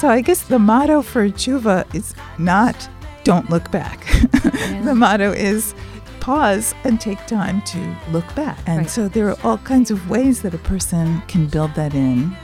So 0.00 0.08
I 0.08 0.22
guess 0.22 0.44
the 0.44 0.58
motto 0.58 1.02
for 1.02 1.28
tshuva 1.28 1.94
is 1.94 2.14
not 2.38 2.88
don't 3.22 3.50
look 3.50 3.70
back. 3.70 4.06
Yeah. 4.60 4.82
the 4.82 4.94
motto 4.94 5.32
is 5.32 5.74
pause 6.20 6.74
and 6.84 7.00
take 7.00 7.26
time 7.26 7.60
to 7.62 7.96
look 8.10 8.34
back. 8.34 8.58
And 8.66 8.78
right. 8.78 8.90
so 8.90 9.08
there 9.08 9.28
are 9.28 9.36
all 9.42 9.58
kinds 9.58 9.90
of 9.90 10.08
ways 10.08 10.42
that 10.42 10.54
a 10.54 10.58
person 10.58 11.22
can 11.28 11.46
build 11.46 11.74
that 11.74 11.94
in. 11.94 12.34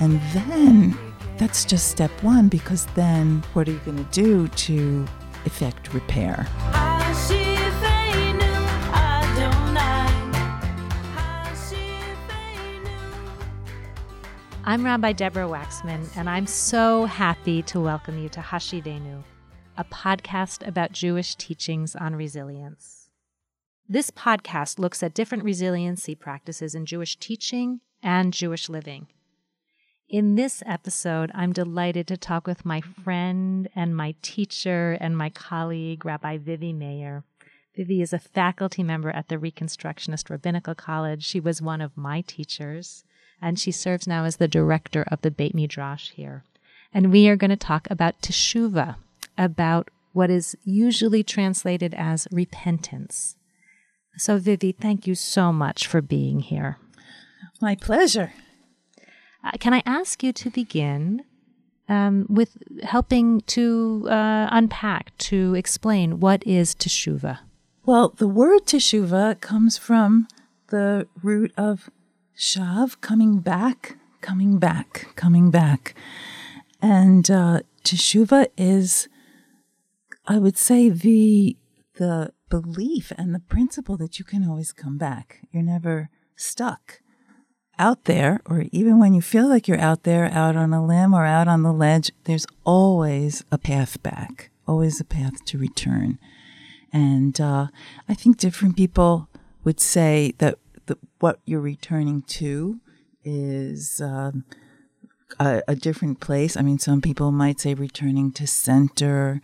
And 0.00 0.20
then 0.32 0.98
that's 1.38 1.64
just 1.64 1.90
step 1.90 2.10
one 2.22 2.48
because 2.48 2.86
then 2.94 3.42
what 3.52 3.68
are 3.68 3.72
you 3.72 3.80
going 3.86 4.04
to 4.04 4.10
do 4.10 4.48
to 4.48 5.06
effect 5.46 5.94
repair? 5.94 6.46
I'm 14.68 14.84
Rabbi 14.84 15.12
Deborah 15.12 15.48
Waxman, 15.48 16.14
and 16.14 16.28
I'm 16.28 16.46
so 16.46 17.06
happy 17.06 17.62
to 17.62 17.80
welcome 17.80 18.22
you 18.22 18.28
to 18.28 18.40
Hashivenu, 18.40 19.24
a 19.78 19.84
podcast 19.84 20.68
about 20.68 20.92
Jewish 20.92 21.36
teachings 21.36 21.96
on 21.96 22.14
resilience. 22.14 23.08
This 23.88 24.10
podcast 24.10 24.78
looks 24.78 25.02
at 25.02 25.14
different 25.14 25.44
resiliency 25.44 26.14
practices 26.14 26.74
in 26.74 26.84
Jewish 26.84 27.16
teaching 27.16 27.80
and 28.02 28.34
Jewish 28.34 28.68
living. 28.68 29.06
In 30.06 30.34
this 30.34 30.62
episode, 30.66 31.30
I'm 31.34 31.54
delighted 31.54 32.06
to 32.08 32.18
talk 32.18 32.46
with 32.46 32.66
my 32.66 32.82
friend 32.82 33.70
and 33.74 33.96
my 33.96 34.16
teacher 34.20 34.98
and 35.00 35.16
my 35.16 35.30
colleague, 35.30 36.04
Rabbi 36.04 36.36
Vivi 36.36 36.74
Meir. 36.74 37.24
Vivi 37.74 38.02
is 38.02 38.12
a 38.12 38.18
faculty 38.18 38.82
member 38.82 39.08
at 39.08 39.28
the 39.28 39.38
Reconstructionist 39.38 40.28
Rabbinical 40.28 40.74
College. 40.74 41.24
She 41.24 41.40
was 41.40 41.62
one 41.62 41.80
of 41.80 41.96
my 41.96 42.20
teachers 42.20 43.04
and 43.40 43.58
she 43.58 43.70
serves 43.70 44.06
now 44.06 44.24
as 44.24 44.36
the 44.36 44.48
director 44.48 45.04
of 45.08 45.20
the 45.22 45.30
Beit 45.30 45.54
Midrash 45.54 46.10
here. 46.10 46.44
And 46.92 47.12
we 47.12 47.28
are 47.28 47.36
going 47.36 47.50
to 47.50 47.56
talk 47.56 47.86
about 47.90 48.20
teshuva, 48.20 48.96
about 49.36 49.90
what 50.12 50.30
is 50.30 50.56
usually 50.64 51.22
translated 51.22 51.94
as 51.94 52.26
repentance. 52.32 53.36
So, 54.16 54.38
Vivi, 54.38 54.72
thank 54.72 55.06
you 55.06 55.14
so 55.14 55.52
much 55.52 55.86
for 55.86 56.00
being 56.00 56.40
here. 56.40 56.78
My 57.60 57.76
pleasure. 57.76 58.32
Uh, 59.44 59.52
can 59.60 59.72
I 59.72 59.82
ask 59.86 60.22
you 60.22 60.32
to 60.32 60.50
begin 60.50 61.22
um, 61.88 62.26
with 62.28 62.58
helping 62.82 63.42
to 63.42 64.06
uh, 64.10 64.48
unpack, 64.50 65.16
to 65.18 65.54
explain 65.54 66.20
what 66.20 66.44
is 66.46 66.74
teshuva? 66.74 67.38
Well, 67.86 68.10
the 68.16 68.28
word 68.28 68.66
teshuva 68.66 69.40
comes 69.40 69.78
from 69.78 70.28
the 70.68 71.06
root 71.22 71.52
of 71.56 71.90
Shav, 72.38 73.00
coming 73.00 73.40
back, 73.40 73.96
coming 74.20 74.58
back, 74.58 75.08
coming 75.16 75.50
back. 75.50 75.96
And 76.80 77.28
uh, 77.28 77.60
Teshuva 77.82 78.46
is, 78.56 79.08
I 80.26 80.38
would 80.38 80.56
say, 80.56 80.88
the 80.88 81.56
the 81.96 82.32
belief 82.48 83.12
and 83.18 83.34
the 83.34 83.40
principle 83.40 83.96
that 83.96 84.20
you 84.20 84.24
can 84.24 84.48
always 84.48 84.72
come 84.72 84.96
back. 84.98 85.40
You're 85.50 85.64
never 85.64 86.10
stuck 86.36 87.00
out 87.76 88.04
there, 88.04 88.40
or 88.46 88.66
even 88.70 89.00
when 89.00 89.14
you 89.14 89.20
feel 89.20 89.48
like 89.48 89.66
you're 89.66 89.80
out 89.80 90.04
there, 90.04 90.26
out 90.26 90.54
on 90.54 90.72
a 90.72 90.84
limb 90.84 91.14
or 91.14 91.26
out 91.26 91.48
on 91.48 91.62
the 91.64 91.72
ledge, 91.72 92.12
there's 92.22 92.46
always 92.64 93.44
a 93.50 93.58
path 93.58 94.00
back, 94.00 94.50
always 94.64 95.00
a 95.00 95.04
path 95.04 95.44
to 95.46 95.58
return. 95.58 96.20
And 96.92 97.40
uh, 97.40 97.66
I 98.08 98.14
think 98.14 98.38
different 98.38 98.76
people 98.76 99.28
would 99.64 99.80
say 99.80 100.34
that 100.38 100.58
the, 100.88 100.98
what 101.20 101.38
you're 101.44 101.60
returning 101.60 102.22
to 102.22 102.80
is 103.24 104.00
um, 104.00 104.44
a, 105.38 105.62
a, 105.68 105.76
different 105.76 106.20
place. 106.20 106.56
I 106.56 106.62
mean, 106.62 106.78
some 106.78 107.00
people 107.00 107.30
might 107.30 107.60
say 107.60 107.74
returning 107.74 108.32
to 108.32 108.46
center. 108.46 109.40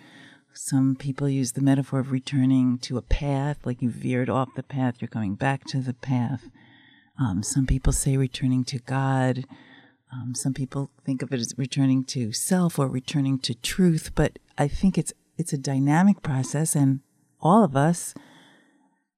Some 0.52 0.96
people 0.96 1.28
use 1.28 1.52
the 1.52 1.60
metaphor 1.60 2.00
of 2.00 2.10
returning 2.10 2.78
to 2.78 2.96
a 2.96 3.02
path, 3.02 3.58
like 3.64 3.82
you 3.82 3.90
veered 3.90 4.30
off 4.30 4.54
the 4.56 4.62
path, 4.62 4.96
you're 5.00 5.08
coming 5.08 5.34
back 5.34 5.64
to 5.66 5.78
the 5.78 5.94
path. 5.94 6.48
Um, 7.20 7.42
some 7.42 7.66
people 7.66 7.92
say 7.92 8.16
returning 8.16 8.64
to 8.64 8.78
God. 8.78 9.44
Um, 10.12 10.34
some 10.34 10.54
people 10.54 10.90
think 11.04 11.22
of 11.22 11.32
it 11.32 11.40
as 11.40 11.54
returning 11.56 12.04
to 12.04 12.32
self 12.32 12.78
or 12.78 12.88
returning 12.88 13.38
to 13.40 13.54
truth, 13.54 14.12
but 14.14 14.38
I 14.56 14.68
think 14.68 14.96
it's 14.96 15.12
it's 15.36 15.52
a 15.52 15.58
dynamic 15.58 16.22
process, 16.22 16.76
and 16.76 17.00
all 17.40 17.64
of 17.64 17.76
us 17.76 18.14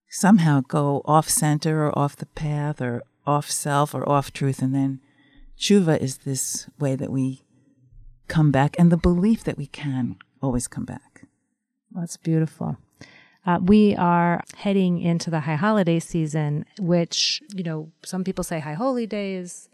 somehow 0.09 0.61
go 0.61 1.03
off 1.05 1.29
center 1.29 1.85
or 1.87 1.99
off 1.99 2.17
the 2.17 2.27
path 2.27 2.81
or 2.81 3.03
off 3.27 3.51
self 3.51 3.95
or 3.95 4.09
off 4.09 4.33
truth. 4.33 4.63
And 4.63 4.75
then 4.75 5.01
tshuva 5.59 5.99
is 5.99 6.19
this 6.19 6.69
way 6.79 6.97
that 6.97 7.11
we 7.11 7.45
come 8.29 8.51
back 8.51 8.77
and 8.79 8.91
the 8.91 8.97
belief 8.97 9.45
that 9.45 9.59
we 9.59 9.67
can 9.67 10.17
always 10.43 10.69
come 10.69 10.85
back. 10.85 11.27
That's 11.93 12.17
beautiful. 12.17 12.79
Uh, 13.47 13.61
we 13.63 13.95
are 13.95 14.43
heading 14.57 15.01
into 15.01 15.31
the 15.31 15.41
high 15.41 15.55
holiday 15.55 16.01
season, 16.01 16.65
which, 16.81 17.41
you 17.55 17.63
know, 17.63 17.93
some 18.05 18.25
people 18.25 18.43
say 18.43 18.59
high 18.59 18.75
holy 18.75 19.07
days, 19.07 19.69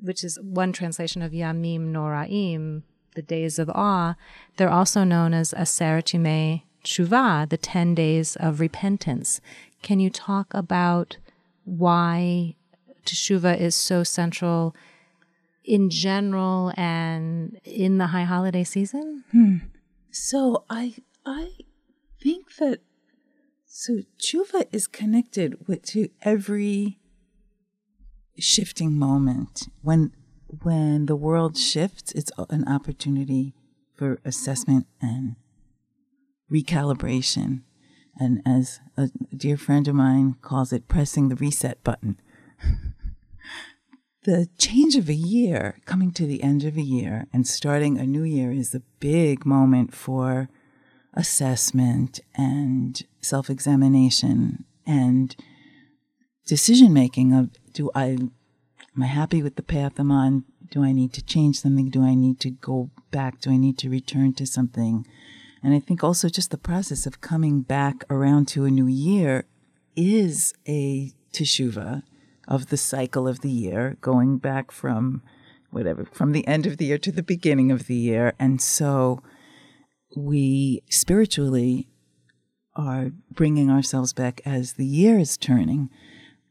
which 0.00 0.22
is 0.22 0.38
one 0.40 0.72
translation 0.72 1.20
of 1.20 1.32
Yamim 1.32 1.90
Noraim, 1.90 2.82
the 3.16 3.22
days 3.22 3.58
of 3.58 3.68
awe. 3.68 4.14
They're 4.56 4.70
also 4.70 5.02
known 5.02 5.34
as 5.34 5.52
Aseret 5.52 6.14
Yimei 6.14 6.62
Tshuva, 6.84 7.48
the 7.48 7.56
10 7.56 7.94
days 7.94 8.36
of 8.36 8.60
repentance. 8.60 9.40
Can 9.82 10.00
you 10.00 10.10
talk 10.10 10.52
about 10.52 11.16
why 11.64 12.56
Teshuva 13.04 13.58
is 13.58 13.74
so 13.74 14.02
central 14.02 14.74
in 15.64 15.90
general 15.90 16.72
and 16.76 17.60
in 17.64 17.98
the 17.98 18.08
high 18.08 18.24
holiday 18.24 18.64
season? 18.64 19.24
Hmm. 19.30 19.56
So 20.10 20.64
I 20.68 20.96
I 21.24 21.50
think 22.20 22.56
that 22.56 22.80
so 23.66 24.00
Tshuva 24.18 24.66
is 24.72 24.86
connected 24.86 25.68
with 25.68 25.82
to 25.86 26.08
every 26.22 26.98
shifting 28.38 28.98
moment. 28.98 29.68
When 29.82 30.12
when 30.62 31.06
the 31.06 31.16
world 31.16 31.56
shifts, 31.56 32.12
it's 32.12 32.32
an 32.48 32.66
opportunity 32.66 33.54
for 33.94 34.18
assessment 34.24 34.86
and 35.00 35.36
recalibration. 36.50 37.62
And 38.18 38.42
as 38.44 38.80
a 38.96 39.08
dear 39.34 39.56
friend 39.56 39.88
of 39.88 39.94
mine 39.94 40.36
calls 40.42 40.72
it, 40.72 40.88
pressing 40.88 41.28
the 41.28 41.36
reset 41.36 41.82
button. 41.82 42.20
the 44.24 44.48
change 44.58 44.96
of 44.96 45.08
a 45.08 45.14
year, 45.14 45.78
coming 45.86 46.10
to 46.12 46.26
the 46.26 46.42
end 46.42 46.64
of 46.64 46.76
a 46.76 46.82
year 46.82 47.26
and 47.32 47.46
starting 47.46 47.98
a 47.98 48.06
new 48.06 48.24
year 48.24 48.52
is 48.52 48.74
a 48.74 48.82
big 48.98 49.46
moment 49.46 49.94
for 49.94 50.48
assessment 51.14 52.20
and 52.36 53.02
self 53.20 53.50
examination 53.50 54.64
and 54.86 55.36
decision 56.46 56.92
making 56.92 57.32
of 57.32 57.50
do 57.72 57.90
I 57.94 58.06
am 58.06 58.32
I 59.02 59.06
happy 59.06 59.42
with 59.42 59.56
the 59.56 59.62
path 59.62 59.98
I'm 59.98 60.10
on? 60.10 60.44
Do 60.70 60.84
I 60.84 60.92
need 60.92 61.12
to 61.14 61.22
change 61.22 61.60
something? 61.60 61.90
Do 61.90 62.02
I 62.02 62.14
need 62.14 62.38
to 62.40 62.50
go 62.50 62.90
back? 63.10 63.40
Do 63.40 63.50
I 63.50 63.56
need 63.56 63.78
to 63.78 63.90
return 63.90 64.34
to 64.34 64.46
something? 64.46 65.06
And 65.62 65.74
I 65.74 65.80
think 65.80 66.02
also 66.02 66.28
just 66.28 66.50
the 66.50 66.58
process 66.58 67.06
of 67.06 67.20
coming 67.20 67.62
back 67.62 68.04
around 68.08 68.48
to 68.48 68.64
a 68.64 68.70
new 68.70 68.86
year 68.86 69.44
is 69.94 70.54
a 70.66 71.12
teshuva 71.32 72.02
of 72.48 72.68
the 72.68 72.76
cycle 72.76 73.28
of 73.28 73.40
the 73.40 73.50
year, 73.50 73.96
going 74.00 74.38
back 74.38 74.72
from 74.72 75.22
whatever, 75.70 76.04
from 76.04 76.32
the 76.32 76.46
end 76.46 76.66
of 76.66 76.78
the 76.78 76.86
year 76.86 76.98
to 76.98 77.12
the 77.12 77.22
beginning 77.22 77.70
of 77.70 77.86
the 77.86 77.94
year. 77.94 78.32
And 78.38 78.60
so 78.60 79.22
we 80.16 80.82
spiritually 80.88 81.88
are 82.74 83.10
bringing 83.30 83.70
ourselves 83.70 84.12
back 84.12 84.40
as 84.44 84.74
the 84.74 84.86
year 84.86 85.18
is 85.18 85.36
turning. 85.36 85.90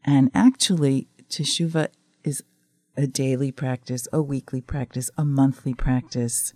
And 0.04 0.30
actually, 0.34 1.08
teshuva 1.28 1.88
is 2.24 2.42
a 2.96 3.06
daily 3.06 3.52
practice, 3.52 4.06
a 4.12 4.22
weekly 4.22 4.60
practice, 4.60 5.10
a 5.18 5.24
monthly 5.24 5.74
practice 5.74 6.52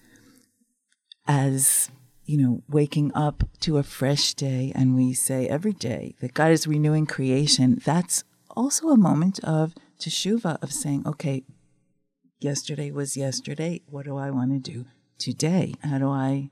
as 1.27 1.91
you 2.25 2.39
know, 2.39 2.63
waking 2.69 3.13
up 3.15 3.45
to 3.61 3.79
a 3.79 3.83
fresh 3.83 4.35
day, 4.35 4.73
and 4.75 4.95
we 4.95 5.13
say 5.13 5.47
every 5.47 5.73
day 5.73 6.15
that 6.21 6.35
God 6.35 6.51
is 6.51 6.67
renewing 6.67 7.07
creation, 7.07 7.81
that's 7.85 8.25
also 8.51 8.89
a 8.89 8.97
moment 8.97 9.39
of 9.45 9.75
teshuva, 9.99 10.63
of 10.63 10.73
saying, 10.73 11.07
okay, 11.07 11.45
yesterday 12.41 12.91
was 12.91 13.17
yesterday. 13.17 13.83
What 13.89 14.07
do 14.07 14.17
I 14.17 14.31
want 14.31 14.53
to 14.53 14.73
do 14.73 14.87
today? 15.19 15.75
How 15.83 15.99
do 15.99 16.11
I 16.11 16.51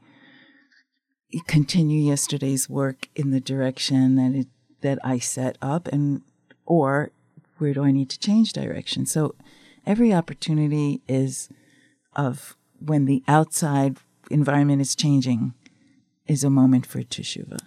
continue 1.46 2.02
yesterday's 2.02 2.68
work 2.68 3.08
in 3.14 3.30
the 3.30 3.40
direction 3.40 4.16
that 4.16 4.38
it, 4.38 4.46
that 4.82 4.98
I 5.02 5.18
set 5.18 5.56
up, 5.62 5.88
and 5.88 6.22
or 6.66 7.12
where 7.58 7.72
do 7.72 7.84
I 7.84 7.92
need 7.92 8.10
to 8.10 8.18
change 8.18 8.52
direction? 8.52 9.06
So 9.06 9.34
every 9.86 10.12
opportunity 10.12 11.00
is 11.08 11.48
of 12.14 12.56
when 12.78 13.06
the 13.06 13.22
outside 13.26 13.96
environment 14.30 14.80
is 14.80 14.94
changing 14.94 15.54
is 16.32 16.42
a 16.44 16.50
moment 16.50 16.84
for 16.86 17.00
teshuva. 17.02 17.58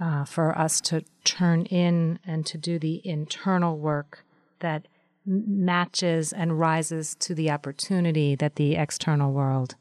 Uh, 0.00 0.24
for 0.24 0.56
us 0.58 0.80
to 0.88 1.04
turn 1.24 1.60
in 1.66 2.18
and 2.26 2.44
to 2.46 2.56
do 2.58 2.78
the 2.78 2.96
internal 3.06 3.76
work 3.78 4.24
that 4.60 4.80
matches 5.26 6.32
and 6.32 6.58
rises 6.58 7.14
to 7.24 7.34
the 7.34 7.50
opportunity 7.50 8.34
that 8.34 8.56
the 8.56 8.76
external 8.76 9.32
world 9.32 9.76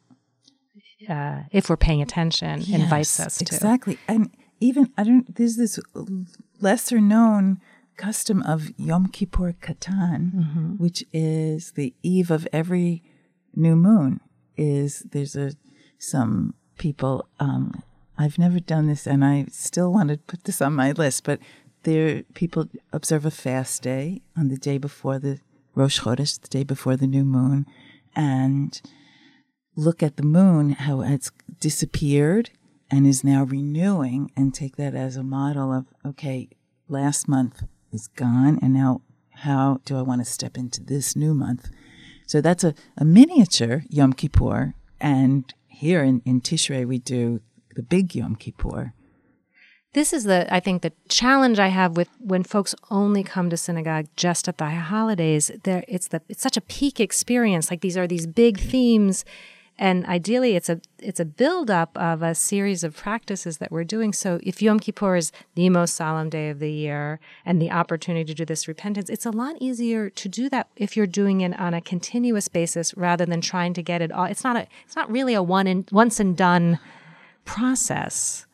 uh, 1.09 1.41
if 1.51 1.69
we're 1.69 1.75
paying 1.75 2.01
attention, 2.01 2.61
Yes, 2.61 2.81
invites 2.81 3.19
us 3.19 3.37
to. 3.39 3.43
Exactly. 3.43 3.97
And 4.07 4.29
even, 4.61 4.89
I 4.97 5.03
don't, 5.03 5.35
there's 5.35 5.57
this 5.57 5.77
lesser 6.61 7.01
known 7.01 7.59
custom 7.97 8.41
of 8.43 8.71
Yom 8.77 9.07
Kippur 9.07 9.53
Katan, 9.61 10.31
Mm-hmm. 10.33 10.67
which 10.77 11.03
is 11.11 11.73
the 11.73 11.93
eve 12.03 12.31
of 12.31 12.47
every 12.53 13.03
new 13.53 13.75
moon. 13.75 14.21
Is 14.55 15.03
there's 15.11 15.35
a 15.35 15.51
some 15.97 16.53
people 16.77 17.27
um, 17.39 17.83
I've 18.17 18.37
never 18.37 18.59
done 18.59 18.87
this, 18.87 19.07
and 19.07 19.25
I 19.25 19.45
still 19.49 19.91
want 19.91 20.09
to 20.09 20.17
put 20.17 20.43
this 20.43 20.61
on 20.61 20.73
my 20.73 20.91
list, 20.91 21.23
but 21.23 21.39
there 21.83 22.23
people 22.33 22.69
observe 22.91 23.25
a 23.25 23.31
fast 23.31 23.81
day 23.81 24.21
on 24.37 24.47
the 24.47 24.57
day 24.57 24.77
before 24.77 25.19
the 25.19 25.39
Rosh 25.75 26.01
Chodesh, 26.01 26.39
the 26.39 26.47
day 26.47 26.63
before 26.63 26.95
the 26.95 27.07
new 27.07 27.25
moon, 27.25 27.65
and 28.15 28.81
look 29.75 30.03
at 30.03 30.17
the 30.17 30.23
moon, 30.23 30.71
how 30.71 31.01
it's 31.01 31.31
disappeared 31.59 32.51
and 32.91 33.07
is 33.07 33.23
now 33.23 33.43
renewing, 33.43 34.31
and 34.37 34.53
take 34.53 34.75
that 34.75 34.93
as 34.93 35.17
a 35.17 35.23
model 35.23 35.73
of 35.73 35.87
okay, 36.05 36.49
last 36.87 37.27
month 37.27 37.63
is 37.91 38.07
gone, 38.07 38.59
and 38.61 38.73
now 38.73 39.01
how 39.37 39.79
do 39.85 39.97
I 39.97 40.03
want 40.03 40.21
to 40.21 40.31
step 40.31 40.57
into 40.57 40.83
this 40.83 41.15
new 41.15 41.33
month? 41.33 41.69
So 42.27 42.39
that's 42.39 42.63
a, 42.63 42.75
a 42.97 43.03
miniature 43.03 43.83
Yom 43.89 44.13
Kippur, 44.13 44.75
and 45.01 45.51
here 45.67 46.03
in, 46.03 46.21
in 46.23 46.39
Tishrei 46.39 46.85
we 46.85 46.99
do 46.99 47.41
the 47.75 47.83
big 47.83 48.15
Yom 48.15 48.35
Kippur. 48.35 48.93
This 49.93 50.11
is 50.11 50.23
the, 50.23 50.51
I 50.51 50.59
think, 50.59 50.81
the 50.81 50.91
challenge 51.07 51.59
I 51.59 51.67
have 51.67 51.95
with 51.95 52.09
when 52.19 52.43
folks 52.43 52.73
only 52.89 53.23
come 53.23 53.51
to 53.51 53.57
synagogue 53.57 54.07
just 54.15 54.47
at 54.47 54.57
the 54.57 54.69
holidays. 54.69 55.51
There, 55.63 55.83
it's 55.87 56.07
the, 56.07 56.21
it's 56.27 56.41
such 56.41 56.57
a 56.57 56.61
peak 56.61 56.99
experience. 56.99 57.69
Like 57.69 57.81
these 57.81 57.97
are 57.97 58.07
these 58.07 58.25
big 58.25 58.59
themes, 58.59 59.23
and 59.77 60.05
ideally, 60.05 60.55
it's 60.55 60.69
a, 60.69 60.79
it's 60.99 61.19
a 61.19 61.25
buildup 61.25 61.97
of 61.97 62.21
a 62.21 62.35
series 62.35 62.83
of 62.83 62.95
practices 62.95 63.57
that 63.57 63.71
we're 63.71 63.83
doing. 63.83 64.13
So, 64.13 64.39
if 64.43 64.61
Yom 64.61 64.79
Kippur 64.79 65.15
is 65.15 65.31
the 65.55 65.69
most 65.69 65.95
solemn 65.95 66.29
day 66.29 66.49
of 66.49 66.59
the 66.59 66.71
year 66.71 67.19
and 67.43 67.59
the 67.59 67.71
opportunity 67.71 68.25
to 68.25 68.33
do 68.35 68.45
this 68.45 68.67
repentance, 68.67 69.09
it's 69.09 69.25
a 69.25 69.31
lot 69.31 69.55
easier 69.59 70.11
to 70.11 70.29
do 70.29 70.47
that 70.49 70.69
if 70.75 70.95
you're 70.95 71.07
doing 71.07 71.41
it 71.41 71.59
on 71.59 71.73
a 71.73 71.81
continuous 71.81 72.47
basis 72.47 72.95
rather 72.95 73.25
than 73.25 73.41
trying 73.41 73.73
to 73.73 73.81
get 73.81 74.01
it 74.01 74.11
all. 74.11 74.25
It's 74.25 74.43
not 74.43 74.55
a, 74.55 74.67
it's 74.85 74.95
not 74.95 75.11
really 75.11 75.33
a 75.33 75.41
one 75.41 75.65
and 75.65 75.89
once 75.91 76.19
and 76.19 76.37
done 76.37 76.79
process. 77.45 78.45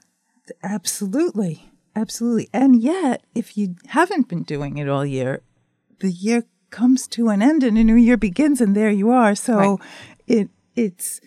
Absolutely. 0.63 1.69
Absolutely. 1.95 2.49
And 2.53 2.81
yet, 2.81 3.23
if 3.35 3.57
you 3.57 3.75
haven't 3.87 4.27
been 4.27 4.43
doing 4.43 4.77
it 4.77 4.87
all 4.87 5.05
year, 5.05 5.41
the 5.99 6.11
year 6.11 6.45
comes 6.69 7.07
to 7.09 7.29
an 7.29 7.41
end 7.41 7.63
and 7.63 7.77
a 7.77 7.83
new 7.83 7.95
year 7.95 8.17
begins 8.17 8.61
and 8.61 8.75
there 8.75 8.91
you 8.91 9.09
are. 9.09 9.35
So 9.35 9.57
Right. 9.57 9.79
it 10.27 10.49
it's 10.75 11.19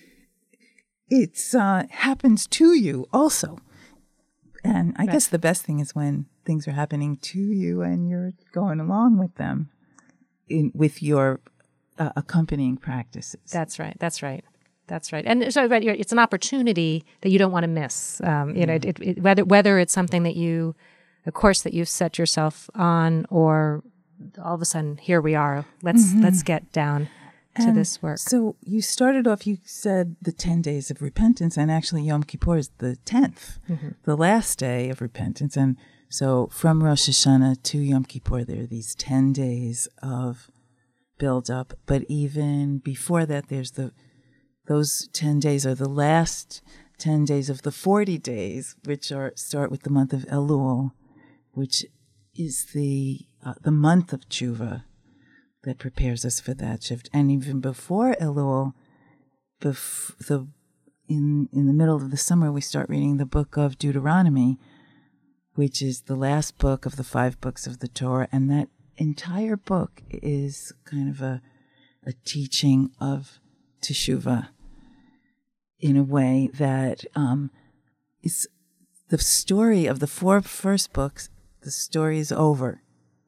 it's 1.08 1.54
uh 1.54 1.84
happens 1.90 2.46
to 2.46 2.72
you 2.74 3.06
also. 3.12 3.58
And 4.64 4.94
I 4.96 5.06
guess 5.06 5.26
the 5.26 5.40
best 5.40 5.64
thing 5.64 5.80
is 5.80 5.94
when 5.94 6.26
things 6.44 6.68
are 6.68 6.72
happening 6.72 7.16
to 7.16 7.40
you 7.40 7.82
and 7.82 8.08
you're 8.08 8.32
going 8.52 8.78
along 8.78 9.18
with 9.18 9.34
them 9.34 9.70
in 10.48 10.70
with 10.74 11.02
your 11.02 11.40
uh, 11.98 12.10
accompanying 12.16 12.76
practices. 12.76 13.40
That's 13.50 13.78
right. 13.80 13.96
That's 13.98 14.22
right. 14.22 14.44
That's 14.86 15.12
right. 15.12 15.24
And 15.26 15.52
so 15.52 15.66
right, 15.66 15.82
it's 15.82 16.12
an 16.12 16.18
opportunity 16.18 17.04
that 17.20 17.30
you 17.30 17.38
don't 17.38 17.52
want 17.52 17.64
to 17.64 17.68
miss. 17.68 18.20
Um, 18.22 18.54
you 18.56 18.66
know, 18.66 18.78
mm. 18.78 18.84
it, 18.84 19.00
it, 19.00 19.22
whether 19.22 19.44
whether 19.44 19.78
it's 19.78 19.92
something 19.92 20.22
that 20.24 20.36
you, 20.36 20.74
a 21.26 21.32
course 21.32 21.62
that 21.62 21.72
you've 21.72 21.88
set 21.88 22.18
yourself 22.18 22.68
on, 22.74 23.26
or 23.30 23.82
all 24.42 24.54
of 24.54 24.62
a 24.62 24.64
sudden 24.64 24.98
here 24.98 25.20
we 25.20 25.34
are. 25.34 25.64
Let's 25.82 26.06
mm-hmm. 26.06 26.22
let's 26.22 26.42
get 26.42 26.72
down 26.72 27.08
to 27.56 27.62
And 27.64 27.76
this 27.76 28.02
work. 28.02 28.18
So 28.18 28.56
you 28.62 28.80
started 28.80 29.26
off, 29.26 29.46
you 29.46 29.58
said 29.64 30.16
the 30.22 30.32
10 30.32 30.62
days 30.62 30.90
of 30.90 31.02
repentance, 31.02 31.56
and 31.56 31.70
actually 31.70 32.02
Yom 32.02 32.22
Kippur 32.22 32.56
is 32.56 32.70
the 32.78 32.96
10th, 33.04 33.58
mm-hmm. 33.68 33.88
the 34.04 34.16
last 34.16 34.58
day 34.58 34.88
of 34.88 35.00
repentance. 35.02 35.56
And 35.56 35.76
so 36.08 36.48
from 36.50 36.82
Rosh 36.82 37.08
Hashanah 37.08 37.62
to 37.62 37.78
Yom 37.78 38.04
Kippur, 38.04 38.44
there 38.44 38.62
are 38.62 38.66
these 38.66 38.94
10 38.94 39.32
days 39.32 39.86
of 40.02 40.50
build 41.18 41.50
up. 41.50 41.74
But 41.84 42.04
even 42.08 42.78
before 42.78 43.26
that, 43.26 43.48
there's 43.48 43.72
the, 43.72 43.92
those 44.66 45.08
10 45.12 45.40
days 45.40 45.66
are 45.66 45.74
the 45.74 45.88
last 45.88 46.62
10 46.98 47.24
days 47.24 47.50
of 47.50 47.62
the 47.62 47.72
40 47.72 48.18
days, 48.18 48.76
which 48.84 49.10
are 49.10 49.32
start 49.34 49.70
with 49.70 49.82
the 49.82 49.90
month 49.90 50.12
of 50.12 50.22
Elul, 50.26 50.92
which 51.52 51.84
is 52.34 52.66
the, 52.72 53.20
uh, 53.44 53.54
the 53.62 53.72
month 53.72 54.12
of 54.12 54.28
Tshuva 54.28 54.84
that 55.64 55.78
prepares 55.78 56.24
us 56.24 56.40
for 56.40 56.54
that 56.54 56.82
shift. 56.82 57.08
And 57.12 57.30
even 57.30 57.60
before 57.60 58.14
Elul, 58.20 58.74
bef- 59.60 60.16
the 60.26 60.48
in 61.08 61.48
in 61.52 61.66
the 61.66 61.72
middle 61.72 61.96
of 61.96 62.10
the 62.10 62.16
summer, 62.16 62.50
we 62.50 62.60
start 62.60 62.88
reading 62.88 63.16
the 63.16 63.26
book 63.26 63.56
of 63.56 63.78
Deuteronomy, 63.78 64.58
which 65.54 65.82
is 65.82 66.02
the 66.02 66.16
last 66.16 66.58
book 66.58 66.86
of 66.86 66.96
the 66.96 67.04
five 67.04 67.40
books 67.40 67.66
of 67.66 67.80
the 67.80 67.88
Torah, 67.88 68.28
and 68.32 68.50
that 68.50 68.68
entire 68.96 69.56
book 69.56 70.02
is 70.10 70.72
kind 70.84 71.08
of 71.08 71.20
a 71.20 71.42
a 72.04 72.12
teaching 72.24 72.90
of 73.00 73.40
teshuvah 73.80 74.48
in 75.82 75.96
a 75.96 76.02
way 76.02 76.48
that 76.54 77.04
um, 77.14 77.50
is 78.22 78.48
the 79.10 79.18
story 79.18 79.84
of 79.84 79.98
the 79.98 80.06
four 80.06 80.40
first 80.40 80.94
books. 80.94 81.28
The 81.60 81.70
story 81.70 82.18
is 82.18 82.32
over 82.32 82.80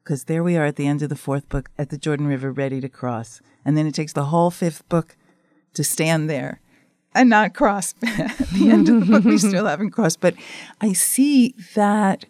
because 0.03 0.23
there 0.23 0.43
we 0.43 0.57
are 0.57 0.65
at 0.65 0.77
the 0.77 0.87
end 0.87 1.03
of 1.03 1.09
the 1.09 1.15
fourth 1.15 1.47
book 1.49 1.69
at 1.77 1.89
the 1.89 1.97
Jordan 1.97 2.27
River, 2.27 2.51
ready 2.51 2.81
to 2.81 2.89
cross, 2.89 3.41
and 3.63 3.77
then 3.77 3.85
it 3.85 3.93
takes 3.93 4.13
the 4.13 4.25
whole 4.25 4.49
fifth 4.49 4.87
book 4.89 5.15
to 5.73 5.83
stand 5.83 6.29
there 6.29 6.61
and 7.13 7.29
not 7.29 7.53
cross. 7.53 7.93
at 8.03 8.37
the 8.53 8.69
end 8.69 8.89
of 8.89 9.01
the 9.01 9.05
book, 9.05 9.23
we 9.25 9.37
still 9.37 9.65
haven't 9.65 9.91
crossed, 9.91 10.21
but 10.21 10.35
I 10.81 10.93
see 10.93 11.55
that 11.75 12.25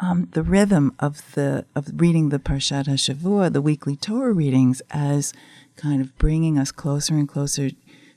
um, 0.00 0.28
the 0.32 0.42
rhythm 0.42 0.94
of 0.98 1.34
the 1.34 1.64
of 1.76 1.88
reading 1.94 2.30
the 2.30 2.38
Parshat 2.38 2.86
Hashavua, 2.86 3.52
the 3.52 3.62
weekly 3.62 3.96
Torah 3.96 4.32
readings, 4.32 4.82
as 4.90 5.32
kind 5.76 6.02
of 6.02 6.16
bringing 6.18 6.58
us 6.58 6.72
closer 6.72 7.14
and 7.14 7.28
closer 7.28 7.70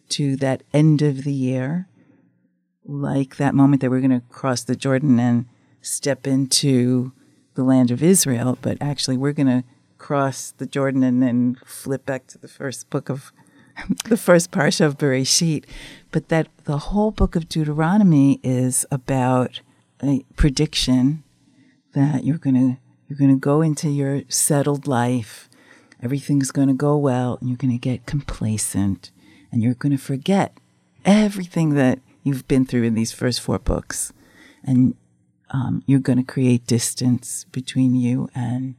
to 0.10 0.36
that 0.38 0.64
end 0.74 1.02
of 1.02 1.24
the 1.24 1.34
year, 1.34 1.88
like 2.86 3.38
that 3.38 3.56
moment 3.56 3.82
that 3.82 3.90
we're 3.90 4.02
going 4.02 4.12
to 4.12 4.26
cross 4.30 4.64
the 4.64 4.76
Jordan 4.76 5.20
and 5.20 5.46
step 5.82 6.28
into 6.28 7.12
the 7.56 7.64
land 7.64 7.92
of 7.92 8.04
Israel, 8.04 8.58
but 8.62 8.78
actually 8.82 9.18
we're 9.18 9.34
going 9.34 9.48
to 9.48 9.64
cross 9.98 10.52
the 10.58 10.66
Jordan 10.66 11.04
and 11.04 11.22
then 11.22 11.58
flip 11.66 12.06
back 12.06 12.28
to 12.28 12.38
the 12.38 12.48
first 12.48 12.90
book 12.90 13.10
of 13.10 13.32
the 14.06 14.18
first 14.18 14.52
parsha 14.52 14.86
of 14.86 14.98
Bereshit. 14.98 15.66
But 16.12 16.30
that 16.30 16.48
the 16.66 16.78
whole 16.78 17.12
book 17.12 17.36
of 17.36 17.50
Deuteronomy 17.50 18.40
is 18.44 18.86
about 18.92 19.62
a 20.04 20.24
prediction 20.36 21.24
that 21.94 22.24
you're 22.24 22.38
going 22.38 22.56
to 22.56 22.78
you're 23.08 23.20
going 23.20 23.34
to 23.34 23.40
go 23.40 23.62
into 23.62 23.90
your 23.90 24.24
settled 24.30 24.88
life. 24.88 25.50
Everything's 26.02 26.52
going 26.52 26.68
to 26.68 26.74
go 26.74 26.98
well, 26.98 27.38
and 27.40 27.50
you're 27.50 27.58
going 27.58 27.72
to 27.72 27.78
get 27.78 28.06
complacent, 28.06 29.12
and 29.56 29.64
you're 29.64 29.74
going 29.74 29.96
to 29.96 29.98
forget 29.98 30.58
everything 31.06 31.76
that 31.76 32.00
you've 32.24 32.46
been 32.46 32.66
through 32.66 32.84
in 32.84 32.94
these 32.94 33.14
first 33.14 33.40
four 33.40 33.58
books, 33.58 34.12
and 34.66 34.96
um, 35.50 35.82
you're 35.86 36.02
going 36.02 36.18
to 36.18 36.26
create 36.26 36.68
distance 36.68 37.46
between 37.54 37.96
you 37.96 38.30
and 38.36 38.76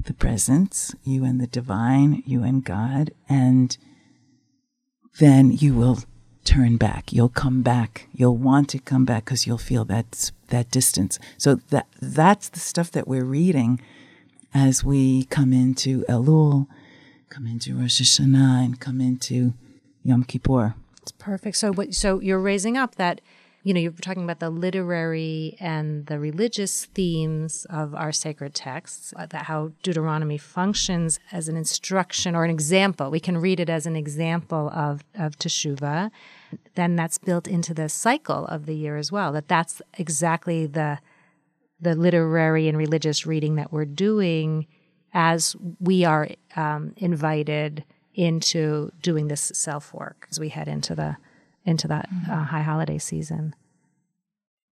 the 0.00 0.14
presence, 0.14 0.94
you 1.02 1.24
and 1.24 1.40
the 1.40 1.48
divine, 1.48 2.22
you 2.24 2.44
and 2.44 2.64
God, 2.64 3.10
and 3.28 3.76
then 5.18 5.50
you 5.50 5.74
will 5.74 5.98
turn 6.44 6.76
back. 6.76 7.12
You'll 7.12 7.28
come 7.28 7.62
back. 7.62 8.06
You'll 8.14 8.36
want 8.36 8.68
to 8.68 8.78
come 8.78 9.04
back 9.04 9.24
because 9.24 9.48
you'll 9.48 9.58
feel 9.58 9.84
that 9.86 10.30
that 10.50 10.70
distance. 10.70 11.18
So 11.38 11.56
that 11.70 11.88
that's 12.00 12.48
the 12.48 12.60
stuff 12.60 12.92
that 12.92 13.08
we're 13.08 13.24
reading 13.24 13.80
as 14.54 14.84
we 14.84 15.24
come 15.24 15.52
into 15.52 16.04
Elul, 16.08 16.68
come 17.30 17.48
into 17.48 17.74
Rosh 17.74 18.00
Hashanah, 18.00 18.64
and 18.64 18.78
come 18.78 19.00
into 19.00 19.54
Yom 20.04 20.24
Kippur. 20.24 20.74
It's 21.02 21.12
perfect. 21.12 21.56
So 21.56 21.72
what 21.72 21.94
so 21.94 22.20
you're 22.20 22.40
raising 22.40 22.76
up 22.76 22.96
that 22.96 23.20
you 23.62 23.74
know, 23.74 23.80
you're 23.80 23.92
talking 23.92 24.24
about 24.24 24.40
the 24.40 24.48
literary 24.48 25.56
and 25.60 26.06
the 26.06 26.18
religious 26.18 26.86
themes 26.86 27.66
of 27.68 27.94
our 27.94 28.10
sacred 28.10 28.54
texts, 28.54 29.12
uh, 29.16 29.26
that 29.26 29.44
how 29.44 29.72
Deuteronomy 29.82 30.38
functions 30.38 31.20
as 31.30 31.46
an 31.46 31.56
instruction 31.56 32.34
or 32.34 32.44
an 32.44 32.50
example. 32.50 33.10
We 33.10 33.20
can 33.20 33.36
read 33.36 33.60
it 33.60 33.68
as 33.68 33.84
an 33.84 33.96
example 33.96 34.70
of, 34.70 35.04
of 35.14 35.36
Teshuvah. 35.36 36.10
Then 36.74 36.96
that's 36.96 37.18
built 37.18 37.46
into 37.46 37.74
the 37.74 37.90
cycle 37.90 38.46
of 38.46 38.64
the 38.64 38.74
year 38.74 38.96
as 38.96 39.12
well, 39.12 39.30
that 39.32 39.48
that's 39.48 39.82
exactly 39.98 40.66
the, 40.66 40.98
the 41.80 41.94
literary 41.94 42.66
and 42.66 42.78
religious 42.78 43.26
reading 43.26 43.56
that 43.56 43.72
we're 43.72 43.84
doing 43.84 44.66
as 45.12 45.54
we 45.80 46.04
are 46.04 46.28
um, 46.56 46.94
invited 46.96 47.84
into 48.14 48.90
doing 49.02 49.28
this 49.28 49.52
self 49.54 49.94
work 49.94 50.26
as 50.30 50.40
we 50.40 50.48
head 50.48 50.68
into 50.68 50.94
the 50.94 51.16
into 51.64 51.86
that 51.88 52.08
uh, 52.30 52.44
high 52.44 52.62
holiday 52.62 52.98
season. 52.98 53.54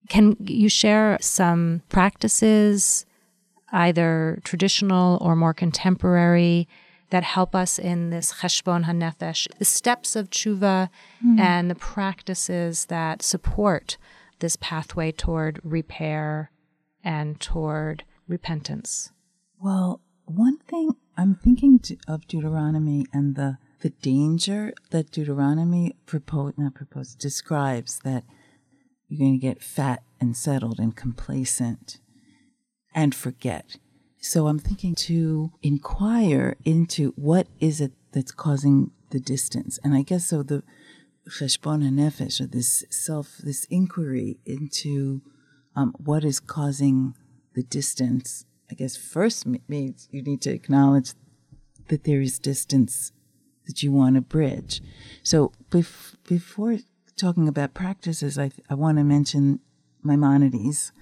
Can 0.08 0.36
you 0.40 0.68
share 0.68 1.18
some 1.20 1.82
practices, 1.90 3.04
either 3.72 4.40
traditional 4.42 5.18
or 5.20 5.36
more 5.36 5.52
contemporary, 5.52 6.66
that 7.10 7.24
help 7.24 7.54
us 7.54 7.78
in 7.78 8.10
this 8.10 8.34
cheshbon 8.34 8.84
hanefesh, 8.84 9.46
the 9.58 9.64
steps 9.64 10.16
of 10.16 10.30
tshuva 10.30 10.88
mm. 11.24 11.40
and 11.40 11.70
the 11.70 11.74
practices 11.74 12.86
that 12.86 13.22
support 13.22 13.96
this 14.40 14.56
pathway 14.56 15.10
toward 15.10 15.60
repair 15.62 16.50
and 17.02 17.40
toward 17.40 18.04
repentance? 18.26 19.10
Well, 19.60 20.00
one 20.26 20.58
thing 20.58 20.92
I'm 21.18 21.34
thinking 21.34 21.80
of 22.06 22.28
Deuteronomy 22.28 23.04
and 23.12 23.34
the 23.34 23.58
the 23.80 23.90
danger 23.90 24.72
that 24.90 25.10
Deuteronomy 25.10 25.96
propose 26.06 26.52
not 26.56 26.74
propose 26.74 27.16
describes 27.16 28.00
that 28.04 28.24
you're 29.08 29.18
going 29.18 29.40
to 29.40 29.46
get 29.46 29.62
fat 29.62 30.02
and 30.20 30.36
settled 30.36 30.78
and 30.78 30.94
complacent 30.94 31.98
and 32.94 33.14
forget. 33.14 33.76
So 34.20 34.46
I'm 34.46 34.58
thinking 34.60 34.94
to 34.96 35.52
inquire 35.62 36.56
into 36.64 37.12
what 37.16 37.48
is 37.60 37.80
it 37.80 37.92
that's 38.12 38.32
causing 38.32 38.90
the 39.10 39.20
distance. 39.20 39.78
And 39.82 39.94
I 39.94 40.02
guess 40.02 40.26
so 40.26 40.42
the 40.42 40.62
cheshbon 41.28 41.82
nefesh, 41.82 42.40
or 42.40 42.46
this 42.46 42.84
self, 42.90 43.38
this 43.38 43.64
inquiry 43.70 44.38
into 44.44 45.22
um, 45.74 45.94
what 45.98 46.24
is 46.24 46.40
causing 46.40 47.14
the 47.54 47.62
distance. 47.62 48.44
I 48.70 48.74
guess 48.74 48.96
first 48.96 49.46
means 49.68 50.08
you 50.10 50.22
need 50.22 50.42
to 50.42 50.50
acknowledge 50.52 51.12
that 51.88 52.04
there 52.04 52.20
is 52.20 52.38
distance 52.38 53.12
that 53.66 53.82
you 53.82 53.92
want 53.92 54.16
to 54.16 54.20
bridge. 54.20 54.82
So 55.22 55.52
bef- 55.70 56.16
before 56.26 56.78
talking 57.16 57.48
about 57.48 57.74
practices, 57.74 58.38
I, 58.38 58.50
I 58.68 58.74
want 58.74 58.98
to 58.98 59.04
mention 59.04 59.60
Maimonides 60.02 60.92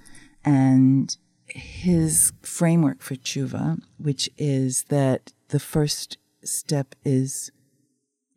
and 0.45 1.17
his 1.47 2.33
framework 2.43 3.03
for 3.03 3.15
tshuva, 3.15 3.81
which 3.99 4.29
is 4.37 4.85
that 4.85 5.33
the 5.49 5.61
first 5.61 6.19
step 6.43 6.95
is 7.05 7.51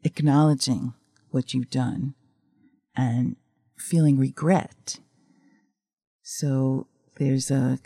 acknowledging 0.03 0.93
what 1.31 1.53
you've 1.53 1.69
done 1.69 2.15
and 2.95 3.35
feeling 3.77 4.17
regret. 4.17 4.99
So 6.21 6.87
there's 7.17 7.49
a, 7.49 7.79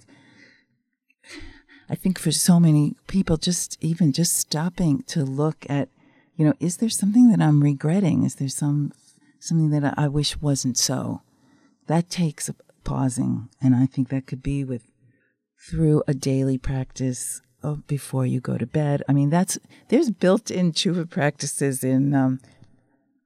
I 1.89 1.95
think 1.95 2.19
for 2.19 2.31
so 2.31 2.59
many 2.59 2.95
people, 3.07 3.37
just 3.37 3.77
even 3.81 4.11
just 4.11 4.37
stopping 4.37 5.03
to 5.03 5.23
look 5.23 5.65
at, 5.69 5.89
you 6.35 6.45
know, 6.45 6.53
is 6.59 6.77
there 6.77 6.89
something 6.89 7.29
that 7.29 7.41
I'm 7.41 7.61
regretting? 7.61 8.23
Is 8.23 8.35
there 8.35 8.49
some 8.49 8.93
something 9.39 9.69
that 9.71 9.93
I 9.97 10.07
wish 10.07 10.39
wasn't 10.41 10.77
so? 10.77 11.21
That 11.87 12.09
takes 12.09 12.49
pausing, 12.83 13.49
and 13.61 13.75
I 13.75 13.85
think 13.85 14.09
that 14.09 14.27
could 14.27 14.41
be 14.41 14.63
with 14.63 14.83
through 15.69 16.03
a 16.07 16.13
daily 16.13 16.57
practice 16.57 17.41
of 17.61 17.87
before 17.87 18.25
you 18.25 18.39
go 18.39 18.57
to 18.57 18.67
bed. 18.67 19.03
I 19.07 19.13
mean, 19.13 19.29
that's 19.29 19.57
there's 19.89 20.11
built-in 20.11 20.71
tshuva 20.71 21.09
practices 21.09 21.83
in 21.83 22.13
um, 22.13 22.39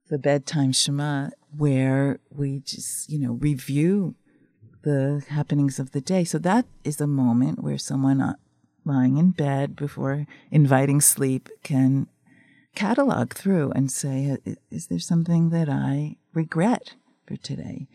the 0.10 0.18
bedtime 0.18 0.72
Shema 0.72 1.30
where 1.56 2.20
we 2.30 2.60
just 2.60 3.10
you 3.10 3.20
know 3.20 3.34
review 3.34 4.16
the 4.84 5.24
happenings 5.30 5.80
of 5.80 5.92
the 5.92 6.02
day. 6.02 6.24
So 6.24 6.38
that 6.40 6.66
is 6.84 7.02
a 7.02 7.08
moment 7.08 7.62
where 7.62 7.78
someone 7.78 8.22
uh, 8.22 8.36
lying 8.88 9.18
in 9.18 9.32
bed 9.32 9.76
before 9.76 10.26
inviting 10.50 11.02
sleep 11.02 11.50
can 11.64 12.08
catalog 12.76 13.34
through 13.34 13.72
and 13.72 13.92
say, 13.92 14.38
is 14.72 14.88
there 14.88 15.00
something 15.00 15.50
that 15.50 15.70
I 15.70 16.18
regret 16.34 16.94
for 17.26 17.36
today? 17.36 17.88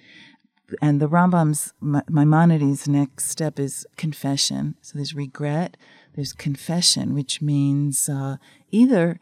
And 0.81 1.01
the 1.01 1.09
Rambam's 1.09 1.73
Maimonides' 1.81 2.89
next 2.89 3.29
step 3.29 3.59
is 3.59 3.87
confession. 3.97 4.77
So 4.81 4.93
there's 4.97 5.15
regret, 5.15 5.77
there's 6.15 6.33
confession, 6.33 7.15
which 7.15 7.43
means 7.43 8.09
uh, 8.09 8.37
either 8.71 9.19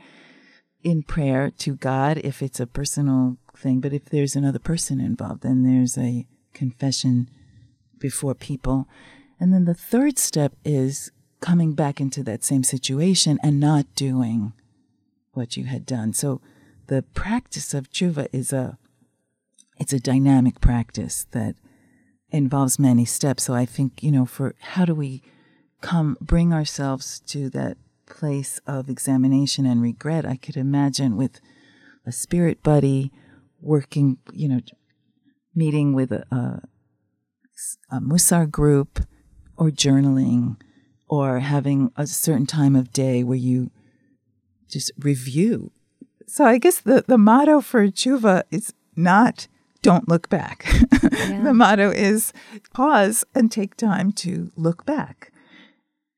in 0.83 1.03
prayer 1.03 1.51
to 1.59 1.75
God 1.75 2.19
if 2.19 2.43
it's 2.43 2.61
a 2.61 2.67
personal 2.67 3.37
thing, 3.57 3.81
but 3.81 3.93
if 3.93 4.07
there's 4.07 4.37
another 4.37 4.59
person 4.59 5.01
involved, 5.01 5.43
then 5.43 5.63
there's 5.63 5.99
a 5.99 6.27
confession 6.55 7.29
before 7.99 8.35
people. 8.35 8.89
And 9.39 9.53
then 9.53 9.65
the 9.65 9.75
third 9.75 10.19
step 10.19 10.55
is 10.65 11.11
coming 11.41 11.75
back 11.75 12.01
into 12.01 12.23
that 12.23 12.45
same 12.45 12.63
situation 12.63 13.39
and 13.43 13.59
not 13.59 13.87
doing 13.95 14.53
what 15.33 15.57
you 15.57 15.65
had 15.65 15.87
done. 15.87 16.13
So 16.13 16.41
the 16.87 17.03
practice 17.15 17.73
of 17.75 17.91
tshuva 17.91 18.29
is 18.33 18.53
a 18.53 18.79
it's 19.79 19.93
a 19.95 20.01
dynamic 20.01 20.61
practice 20.61 21.27
that 21.31 21.55
involves 22.31 22.79
many 22.79 23.07
steps. 23.07 23.45
So 23.45 23.55
I 23.55 23.65
think, 23.65 24.03
you 24.03 24.13
know, 24.13 24.27
for 24.27 24.55
how 24.61 24.85
do 24.85 24.95
we 24.95 25.23
come 25.81 26.19
bring 26.21 26.53
ourselves 26.53 27.21
to 27.29 27.49
that 27.51 27.79
place 28.07 28.61
of 28.67 28.91
examination 28.91 29.65
and 29.65 29.81
regret, 29.81 30.27
I 30.27 30.37
could 30.37 30.57
imagine 30.57 31.17
with 31.17 31.41
a 32.05 32.13
spirit 32.13 32.63
buddy 32.63 33.11
working, 33.61 34.19
you 34.33 34.49
know, 34.49 34.61
meeting 35.55 35.95
with 35.95 36.13
a, 36.13 36.27
a, 36.31 36.63
a 37.91 38.01
Musar 38.01 38.51
group 38.51 39.01
or 39.57 39.71
journaling 39.71 40.57
or 41.11 41.41
having 41.41 41.91
a 41.97 42.07
certain 42.07 42.47
time 42.47 42.77
of 42.77 42.93
day 42.93 43.25
where 43.25 43.37
you 43.37 43.71
just 44.69 44.93
review. 44.97 45.73
So 46.29 46.45
I 46.45 46.59
guess 46.59 46.81
the, 46.81 47.05
the 47.07 47.19
motto 47.19 47.61
for 47.61 47.89
tshuva 47.89 48.45
is 48.53 48.73
not 48.95 49.49
don't 49.83 50.09
look 50.09 50.31
back. 50.31 50.67
Yeah. 51.31 51.43
the 51.43 51.55
motto 51.55 51.91
is 51.91 52.33
pause 52.73 53.25
and 53.35 53.51
take 53.51 53.77
time 53.77 54.13
to 54.13 54.51
look 54.57 54.85
back. 54.85 55.33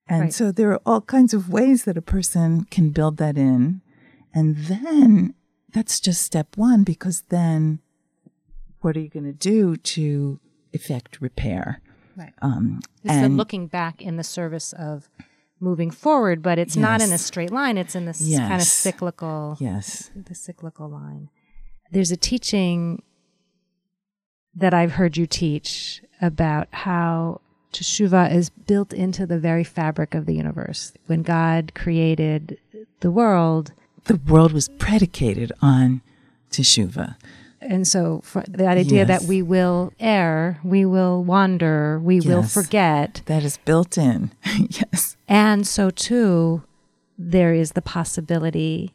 And 0.08 0.22
right. 0.22 0.32
so 0.32 0.50
there 0.50 0.70
are 0.72 0.80
all 0.87 1.00
kinds 1.00 1.34
of 1.34 1.49
ways 1.49 1.84
that 1.84 1.96
a 1.96 2.02
person 2.02 2.64
can 2.70 2.90
build 2.90 3.16
that 3.18 3.37
in. 3.37 3.82
And 4.32 4.56
then 4.56 5.34
that's 5.72 6.00
just 6.00 6.22
step 6.22 6.56
one 6.56 6.82
because 6.82 7.25
then 7.28 7.80
what 8.80 8.96
are 8.96 9.00
you 9.00 9.08
going 9.08 9.25
to 9.25 9.32
do 9.32 9.76
to 9.76 10.40
effect 10.72 11.20
repair? 11.20 11.81
Right. 12.16 12.33
Um, 12.42 12.81
and 13.04 13.37
looking 13.37 13.66
back 13.66 14.02
in 14.02 14.16
the 14.16 14.25
service 14.25 14.73
of 14.73 15.09
moving 15.61 15.90
forward, 15.90 16.42
but 16.42 16.59
it's 16.59 16.76
yes. 16.76 16.83
not 16.83 17.00
in 17.00 17.12
a 17.12 17.19
straight 17.19 17.50
line. 17.50 17.78
It's 17.78 17.95
in 17.95 18.04
this 18.04 18.21
yes. 18.21 18.40
kind 18.40 18.61
of 18.61 18.66
cyclical. 18.66 19.57
Yes. 19.61 20.11
The 20.14 20.35
cyclical 20.35 20.88
line. 20.88 21.31
There's 21.90 22.11
a 22.11 22.16
teaching 22.16 23.02
that 24.54 24.75
I've 24.75 24.92
heard 24.92 25.16
you 25.16 25.26
teach 25.26 26.02
about 26.21 26.69
how 26.73 27.40
teshuva 27.73 28.33
is 28.35 28.50
built 28.50 28.92
into 28.92 29.26
the 29.26 29.38
very 29.38 29.64
fabric 29.64 30.14
of 30.14 30.26
the 30.26 30.35
universe. 30.35 30.92
When 31.07 31.23
God 31.23 31.73
created 31.75 32.59
the 33.00 33.11
world, 33.11 33.73
the 34.04 34.16
world 34.16 34.52
was 34.52 34.69
predicated 34.69 35.52
on 35.62 36.02
teshuva. 36.50 37.16
And 37.69 37.87
so 37.87 38.23
that 38.49 38.76
idea 38.76 39.07
yes. 39.07 39.09
that 39.09 39.28
we 39.28 39.42
will 39.42 39.92
err, 40.00 40.61
we 40.64 40.85
will 40.85 41.23
wander, 41.23 42.00
we 42.00 42.16
yes. 42.16 42.26
will 42.26 42.42
forget. 42.42 43.23
That 43.26 43.45
is 43.45 43.59
built 43.59 43.97
in. 43.97 44.33
yes. 44.69 45.16
And 45.28 45.66
so 45.66 45.90
too, 45.90 46.62
there 47.16 47.54
is 47.54 47.73
the 47.73 47.83
possibility 47.83 48.95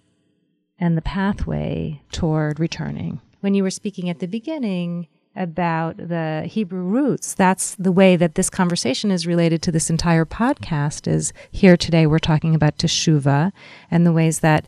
and 0.80 0.98
the 0.98 1.02
pathway 1.02 2.02
toward 2.12 2.60
returning. 2.60 3.22
When 3.40 3.54
you 3.54 3.64
were 3.64 3.72
speaking 3.72 4.10
at 4.10 4.20
the 4.20 4.28
beginning, 4.28 5.08
about 5.38 5.98
the 5.98 6.44
Hebrew 6.50 6.82
roots. 6.82 7.34
That's 7.36 7.76
the 7.76 7.92
way 7.92 8.16
that 8.16 8.36
this 8.36 8.50
conversation 8.50 9.12
is 9.12 9.28
related 9.28 9.62
to 9.62 9.72
this 9.72 9.90
entire 9.90 10.26
podcast 10.26 11.08
is 11.08 11.32
here 11.52 11.78
today 11.78 12.08
we're 12.08 12.20
talking 12.20 12.56
about 12.56 12.78
teshuva 12.78 13.52
and 13.92 14.06
the 14.06 14.12
ways 14.12 14.40
that 14.40 14.68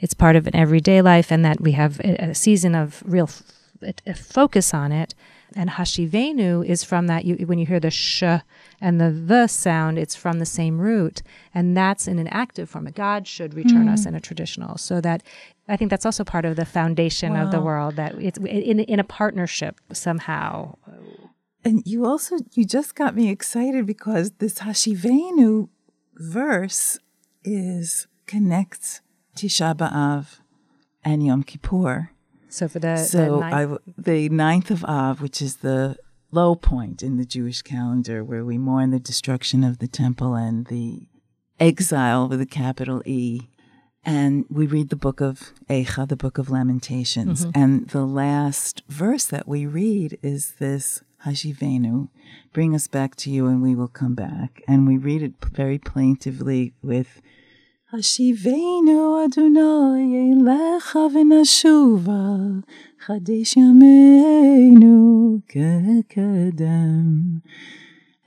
it's 0.00 0.14
part 0.14 0.34
of 0.34 0.46
an 0.46 0.56
everyday 0.56 1.02
life 1.02 1.30
and 1.30 1.44
that 1.44 1.60
we 1.60 1.72
have 1.72 2.00
a, 2.00 2.34
season 2.34 2.74
of 2.74 3.02
real 3.06 3.28
f- 3.28 4.16
focus 4.16 4.74
on 4.74 4.92
it. 4.92 5.14
And 5.54 5.70
Hashivenu 5.70 6.64
is 6.64 6.84
from 6.84 7.08
that, 7.08 7.24
you, 7.24 7.34
when 7.46 7.58
you 7.58 7.66
hear 7.66 7.80
the 7.80 7.90
sh 7.90 8.22
and 8.80 9.00
the 9.00 9.10
the 9.10 9.46
sound, 9.48 9.98
it's 9.98 10.14
from 10.14 10.38
the 10.38 10.46
same 10.46 10.80
root. 10.80 11.22
And 11.52 11.76
that's 11.76 12.06
in 12.06 12.18
an 12.18 12.28
active 12.28 12.70
form. 12.70 12.86
A 12.86 12.92
God 12.92 13.26
should 13.26 13.54
return 13.54 13.86
mm. 13.86 13.92
us 13.92 14.06
in 14.06 14.14
a 14.14 14.20
traditional. 14.20 14.78
So 14.78 15.00
that 15.00 15.22
I 15.68 15.76
think 15.76 15.90
that's 15.90 16.06
also 16.06 16.24
part 16.24 16.44
of 16.44 16.56
the 16.56 16.64
foundation 16.64 17.36
of 17.36 17.50
the 17.50 17.60
world 17.60 17.96
that 17.96 18.14
it's 18.14 18.38
in, 18.38 18.80
in 18.80 19.00
a 19.00 19.04
partnership 19.04 19.80
somehow. 19.92 20.76
And 21.64 21.82
you 21.84 22.06
also, 22.06 22.36
you 22.52 22.64
just 22.64 22.94
got 22.94 23.14
me 23.14 23.28
excited 23.28 23.86
because 23.86 24.30
this 24.38 24.60
Hashivenu 24.60 25.68
verse 26.16 26.98
is 27.44 28.06
connects 28.26 29.00
Tisha 29.36 29.74
B'Av 29.74 30.40
and 31.04 31.24
Yom 31.24 31.42
Kippur. 31.42 32.10
So 32.48 32.68
for 32.68 32.78
the 32.78 32.96
so 32.96 33.40
the 33.40 33.40
ninth. 33.40 33.72
I, 33.72 34.00
the 34.00 34.28
ninth 34.28 34.70
of 34.70 34.84
Av, 34.84 35.20
which 35.20 35.40
is 35.40 35.56
the 35.56 35.96
low 36.32 36.54
point 36.54 37.02
in 37.02 37.16
the 37.16 37.24
Jewish 37.24 37.62
calendar, 37.62 38.24
where 38.24 38.44
we 38.44 38.58
mourn 38.58 38.90
the 38.90 38.98
destruction 38.98 39.64
of 39.64 39.78
the 39.78 39.88
temple 39.88 40.34
and 40.34 40.66
the 40.66 41.08
exile 41.58 42.28
with 42.28 42.40
a 42.40 42.46
capital 42.46 43.02
E, 43.04 43.48
and 44.04 44.46
we 44.48 44.66
read 44.66 44.88
the 44.88 44.96
book 44.96 45.20
of 45.20 45.52
Eicha, 45.68 46.08
the 46.08 46.16
book 46.16 46.38
of 46.38 46.50
Lamentations, 46.50 47.46
mm-hmm. 47.46 47.60
and 47.60 47.88
the 47.90 48.04
last 48.04 48.82
verse 48.88 49.26
that 49.26 49.46
we 49.46 49.66
read 49.66 50.18
is 50.22 50.54
this 50.58 51.02
Hashivenu, 51.26 52.08
bring 52.52 52.74
us 52.74 52.86
back 52.86 53.14
to 53.16 53.30
you 53.30 53.46
and 53.46 53.62
we 53.62 53.74
will 53.74 53.88
come 53.88 54.14
back. 54.14 54.62
And 54.66 54.86
we 54.86 54.96
read 54.96 55.22
it 55.22 55.34
very 55.52 55.78
plaintively 55.78 56.72
with 56.82 57.20
השיבנו 57.93 59.25
אדוני 59.25 60.33
אליך 60.33 60.97
ונשובה, 61.13 62.35
חדש 63.05 63.57
ימינו 63.57 65.39
כקדם. 65.47 67.05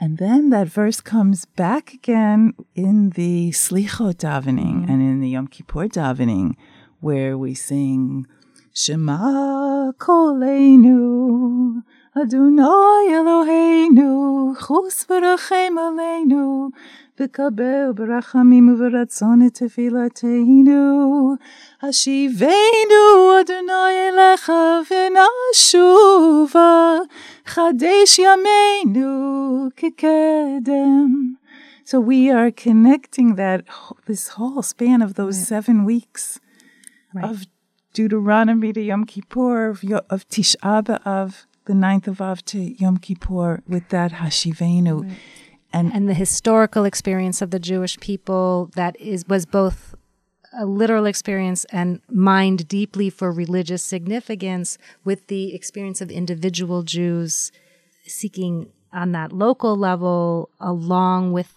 And 0.01 0.19
then 0.19 0.51
that 0.51 0.69
verse 0.69 1.01
comes 1.01 1.45
back 1.45 1.93
again 1.93 2.55
in 2.77 3.11
the 3.11 3.51
Slichot 3.51 4.15
davening 4.15 4.83
mm-hmm. 4.83 4.91
and 4.91 5.03
in 5.03 5.21
the 5.21 5.31
Yom 5.31 5.49
Kippur 5.49 5.89
davening, 5.89 6.55
where 7.01 7.37
we 7.37 7.55
sing 7.55 8.25
Shema 8.73 9.91
Kolenu, 9.99 11.83
Adonai 12.17 13.09
Eloheinu, 13.19 14.57
Chus 14.57 15.05
v'rachem 15.09 15.75
aleinu, 15.87 16.71
v'kabel 17.18 17.94
b'rachamim 17.94 18.70
u'v'ratzon 18.74 19.46
et 19.46 19.54
tefillatenu, 19.54 21.38
Hashivenu 21.82 23.40
Adonai 23.40 23.96
elecha 24.10 24.84
v'nashuva, 24.90 26.70
Chadesh 27.46 28.18
yameinu 28.24 29.72
kikedem. 29.74 31.38
So 31.86 32.00
we 32.00 32.32
are 32.32 32.50
connecting 32.50 33.36
that 33.36 33.66
this 34.06 34.30
whole 34.30 34.62
span 34.62 35.02
of 35.02 35.16
those 35.16 35.38
right. 35.38 35.48
seven 35.48 35.84
weeks 35.86 36.40
right. 37.14 37.26
of 37.26 37.46
Deuteronomy 37.94 38.74
to 38.74 38.82
Yom 38.82 39.06
Kippur, 39.06 39.70
of, 39.70 39.84
of 40.10 40.28
Tish 40.30 40.56
B'Av, 40.64 41.46
the 41.66 41.74
ninth 41.74 42.08
of 42.08 42.22
Av 42.22 42.44
to 42.46 42.60
Yom 42.60 42.98
Kippur, 42.98 43.62
with 43.68 43.90
that 43.90 44.14
Hashivenu. 44.14 45.04
Right. 45.04 45.18
And, 45.74 45.92
and 45.92 46.08
the 46.08 46.14
historical 46.14 46.86
experience 46.86 47.42
of 47.42 47.50
the 47.50 47.60
Jewish 47.60 48.00
people 48.00 48.70
that 48.76 48.96
is 49.00 49.28
was 49.28 49.46
both 49.48 49.96
a 50.56 50.66
literal 50.66 51.06
experience 51.06 51.66
and 51.66 52.00
mined 52.10 52.68
deeply 52.68 53.10
for 53.10 53.32
religious 53.32 53.82
significance 53.82 54.78
with 55.04 55.28
the 55.28 55.54
experience 55.56 56.00
of 56.00 56.12
individual 56.12 56.84
Jews 56.84 57.52
seeking 58.06 58.70
on 58.92 59.12
that 59.14 59.34
local 59.34 59.76
level 59.76 60.50
along 60.60 61.32
with 61.32 61.52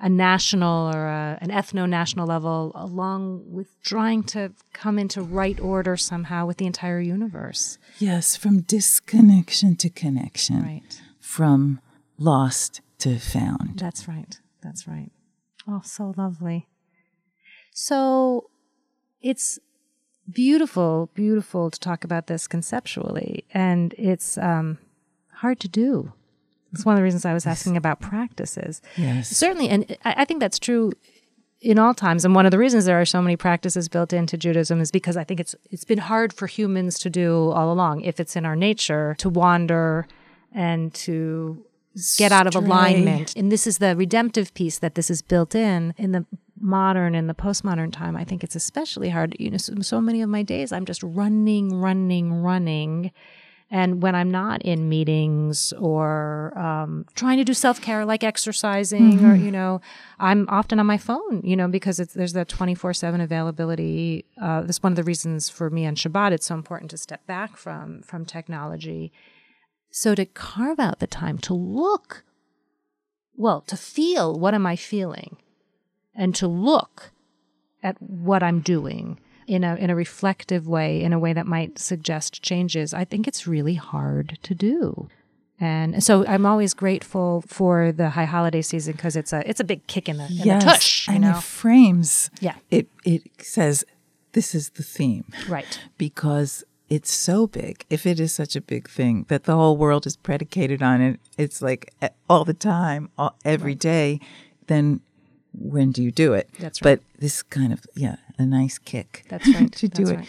a 0.00 0.08
national 0.08 0.94
or 0.94 1.06
a, 1.08 1.38
an 1.40 1.50
ethno-national 1.50 2.26
level 2.26 2.70
along 2.76 3.42
with 3.50 3.66
trying 3.82 4.22
to 4.22 4.52
come 4.72 4.98
into 4.98 5.20
right 5.20 5.58
order 5.58 5.96
somehow 5.96 6.46
with 6.46 6.58
the 6.58 6.66
entire 6.66 7.00
universe. 7.00 7.78
Yes 7.98 8.36
from 8.36 8.60
disconnection 8.60 9.74
to 9.76 9.90
connection. 9.90 10.62
Right. 10.62 11.02
From 11.18 11.80
lost 12.16 12.80
to 12.98 13.18
found 13.18 13.78
that's 13.78 14.08
right 14.08 14.40
that's 14.62 14.86
right 14.86 15.10
oh 15.68 15.80
so 15.84 16.14
lovely 16.16 16.66
so 17.72 18.50
it's 19.20 19.60
beautiful, 20.30 21.10
beautiful 21.14 21.70
to 21.70 21.78
talk 21.78 22.04
about 22.04 22.26
this 22.26 22.46
conceptually, 22.46 23.44
and 23.52 23.94
it's 23.96 24.36
um, 24.38 24.78
hard 25.34 25.60
to 25.60 25.68
do. 25.68 26.12
It's 26.72 26.84
one 26.84 26.94
of 26.94 26.98
the 26.98 27.04
reasons 27.04 27.24
I 27.24 27.32
was 27.32 27.46
asking 27.46 27.76
about 27.76 28.00
practices. 28.00 28.82
Yes. 28.96 29.28
Certainly, 29.30 29.68
and 29.70 29.96
I, 30.04 30.14
I 30.18 30.24
think 30.24 30.40
that's 30.40 30.58
true 30.58 30.92
in 31.60 31.78
all 31.78 31.94
times. 31.94 32.24
And 32.24 32.34
one 32.34 32.46
of 32.46 32.50
the 32.50 32.58
reasons 32.58 32.84
there 32.84 33.00
are 33.00 33.06
so 33.06 33.22
many 33.22 33.36
practices 33.36 33.88
built 33.88 34.12
into 34.12 34.36
Judaism 34.36 34.80
is 34.80 34.90
because 34.90 35.16
I 35.16 35.24
think 35.24 35.40
it's 35.40 35.54
it's 35.70 35.84
been 35.84 35.98
hard 35.98 36.32
for 36.32 36.46
humans 36.46 36.98
to 36.98 37.10
do 37.10 37.50
all 37.52 37.72
along. 37.72 38.02
If 38.02 38.20
it's 38.20 38.36
in 38.36 38.44
our 38.44 38.56
nature 38.56 39.14
to 39.18 39.30
wander 39.30 40.06
and 40.52 40.92
to 40.94 41.64
get 42.16 42.32
out 42.32 42.46
of 42.46 42.54
alignment. 42.54 43.34
And 43.36 43.50
this 43.50 43.66
is 43.66 43.78
the 43.78 43.96
redemptive 43.96 44.54
piece 44.54 44.78
that 44.78 44.94
this 44.94 45.10
is 45.10 45.22
built 45.22 45.54
in 45.54 45.94
in 45.96 46.12
the 46.12 46.26
modern 46.60 47.14
and 47.14 47.28
the 47.28 47.34
postmodern 47.34 47.92
time, 47.92 48.16
I 48.16 48.24
think 48.24 48.42
it's 48.44 48.56
especially 48.56 49.10
hard. 49.10 49.36
You 49.38 49.50
know, 49.50 49.56
so, 49.56 49.74
so, 49.80 50.00
many 50.00 50.22
of 50.22 50.28
my 50.28 50.42
days 50.42 50.72
I'm 50.72 50.84
just 50.84 51.02
running, 51.02 51.74
running, 51.74 52.42
running. 52.42 53.12
And 53.70 54.02
when 54.02 54.14
I'm 54.14 54.30
not 54.30 54.62
in 54.62 54.88
meetings 54.88 55.74
or 55.74 56.58
um, 56.58 57.04
trying 57.14 57.36
to 57.36 57.44
do 57.44 57.52
self 57.52 57.80
care 57.82 58.04
like 58.06 58.24
exercising, 58.24 59.18
mm-hmm. 59.18 59.26
or 59.26 59.34
you 59.34 59.50
know, 59.50 59.80
I'm 60.18 60.48
often 60.48 60.80
on 60.80 60.86
my 60.86 60.98
phone. 60.98 61.42
You 61.44 61.56
know, 61.56 61.68
because 61.68 61.98
there's 61.98 62.32
that 62.32 62.48
24 62.48 62.94
seven 62.94 63.20
availability. 63.20 64.24
Uh, 64.40 64.62
that's 64.62 64.82
one 64.82 64.92
of 64.92 64.96
the 64.96 65.04
reasons 65.04 65.48
for 65.50 65.68
me 65.70 65.86
on 65.86 65.96
Shabbat. 65.96 66.32
It's 66.32 66.46
so 66.46 66.54
important 66.54 66.90
to 66.92 66.96
step 66.98 67.26
back 67.26 67.56
from 67.56 68.02
from 68.02 68.24
technology. 68.24 69.12
So 69.90 70.14
to 70.14 70.26
carve 70.26 70.78
out 70.78 70.98
the 70.98 71.06
time 71.06 71.38
to 71.38 71.54
look, 71.54 72.24
well, 73.36 73.62
to 73.62 73.76
feel 73.76 74.38
what 74.38 74.54
am 74.54 74.66
I 74.66 74.76
feeling 74.76 75.36
and 76.14 76.34
to 76.34 76.46
look 76.46 77.12
at 77.82 78.00
what 78.02 78.42
I'm 78.42 78.60
doing 78.60 79.20
in 79.46 79.64
a 79.64 79.76
in 79.76 79.88
a 79.88 79.94
reflective 79.94 80.68
way, 80.68 81.02
in 81.02 81.12
a 81.12 81.18
way 81.18 81.32
that 81.32 81.46
might 81.46 81.78
suggest 81.78 82.42
changes, 82.42 82.92
I 82.92 83.04
think 83.04 83.26
it's 83.26 83.46
really 83.46 83.74
hard 83.74 84.38
to 84.42 84.54
do. 84.54 85.08
And 85.60 86.04
so 86.04 86.24
I'm 86.26 86.46
always 86.46 86.72
grateful 86.72 87.42
for 87.46 87.90
the 87.90 88.10
high 88.10 88.26
holiday 88.26 88.62
season 88.62 88.92
because 88.92 89.16
it's 89.16 89.32
a 89.32 89.48
it's 89.48 89.58
a 89.58 89.64
big 89.64 89.86
kick 89.86 90.08
in 90.08 90.18
the, 90.18 90.26
in 90.26 90.32
yes, 90.32 90.62
the 90.62 90.70
tush. 90.70 91.08
and 91.08 91.22
know? 91.22 91.38
it 91.38 91.42
frames. 91.42 92.30
Yeah, 92.40 92.54
it 92.70 92.88
it 93.04 93.22
says 93.40 93.84
this 94.32 94.54
is 94.54 94.70
the 94.70 94.82
theme, 94.82 95.24
right? 95.48 95.80
Because 95.96 96.62
it's 96.88 97.12
so 97.12 97.46
big. 97.46 97.84
If 97.90 98.06
it 98.06 98.18
is 98.18 98.32
such 98.32 98.56
a 98.56 98.60
big 98.60 98.88
thing 98.88 99.26
that 99.28 99.44
the 99.44 99.54
whole 99.54 99.76
world 99.76 100.06
is 100.06 100.16
predicated 100.16 100.82
on 100.82 101.00
it, 101.00 101.20
it's 101.36 101.60
like 101.60 101.92
all 102.28 102.44
the 102.44 102.54
time, 102.54 103.10
all, 103.18 103.36
every 103.44 103.72
right. 103.72 103.78
day. 103.78 104.20
Then 104.68 105.00
when 105.52 105.92
do 105.92 106.02
you 106.02 106.10
do 106.10 106.32
it? 106.32 106.48
That's 106.58 106.82
right. 106.82 106.98
But 106.98 107.20
this 107.20 107.42
kind 107.42 107.72
of 107.72 107.84
yeah, 107.94 108.16
a 108.38 108.46
nice 108.46 108.78
kick. 108.78 109.24
That's 109.28 109.46
right. 109.54 109.70
to 109.72 109.88
do 109.88 110.04
That's 110.04 110.10
it. 110.10 110.16
Right. 110.16 110.28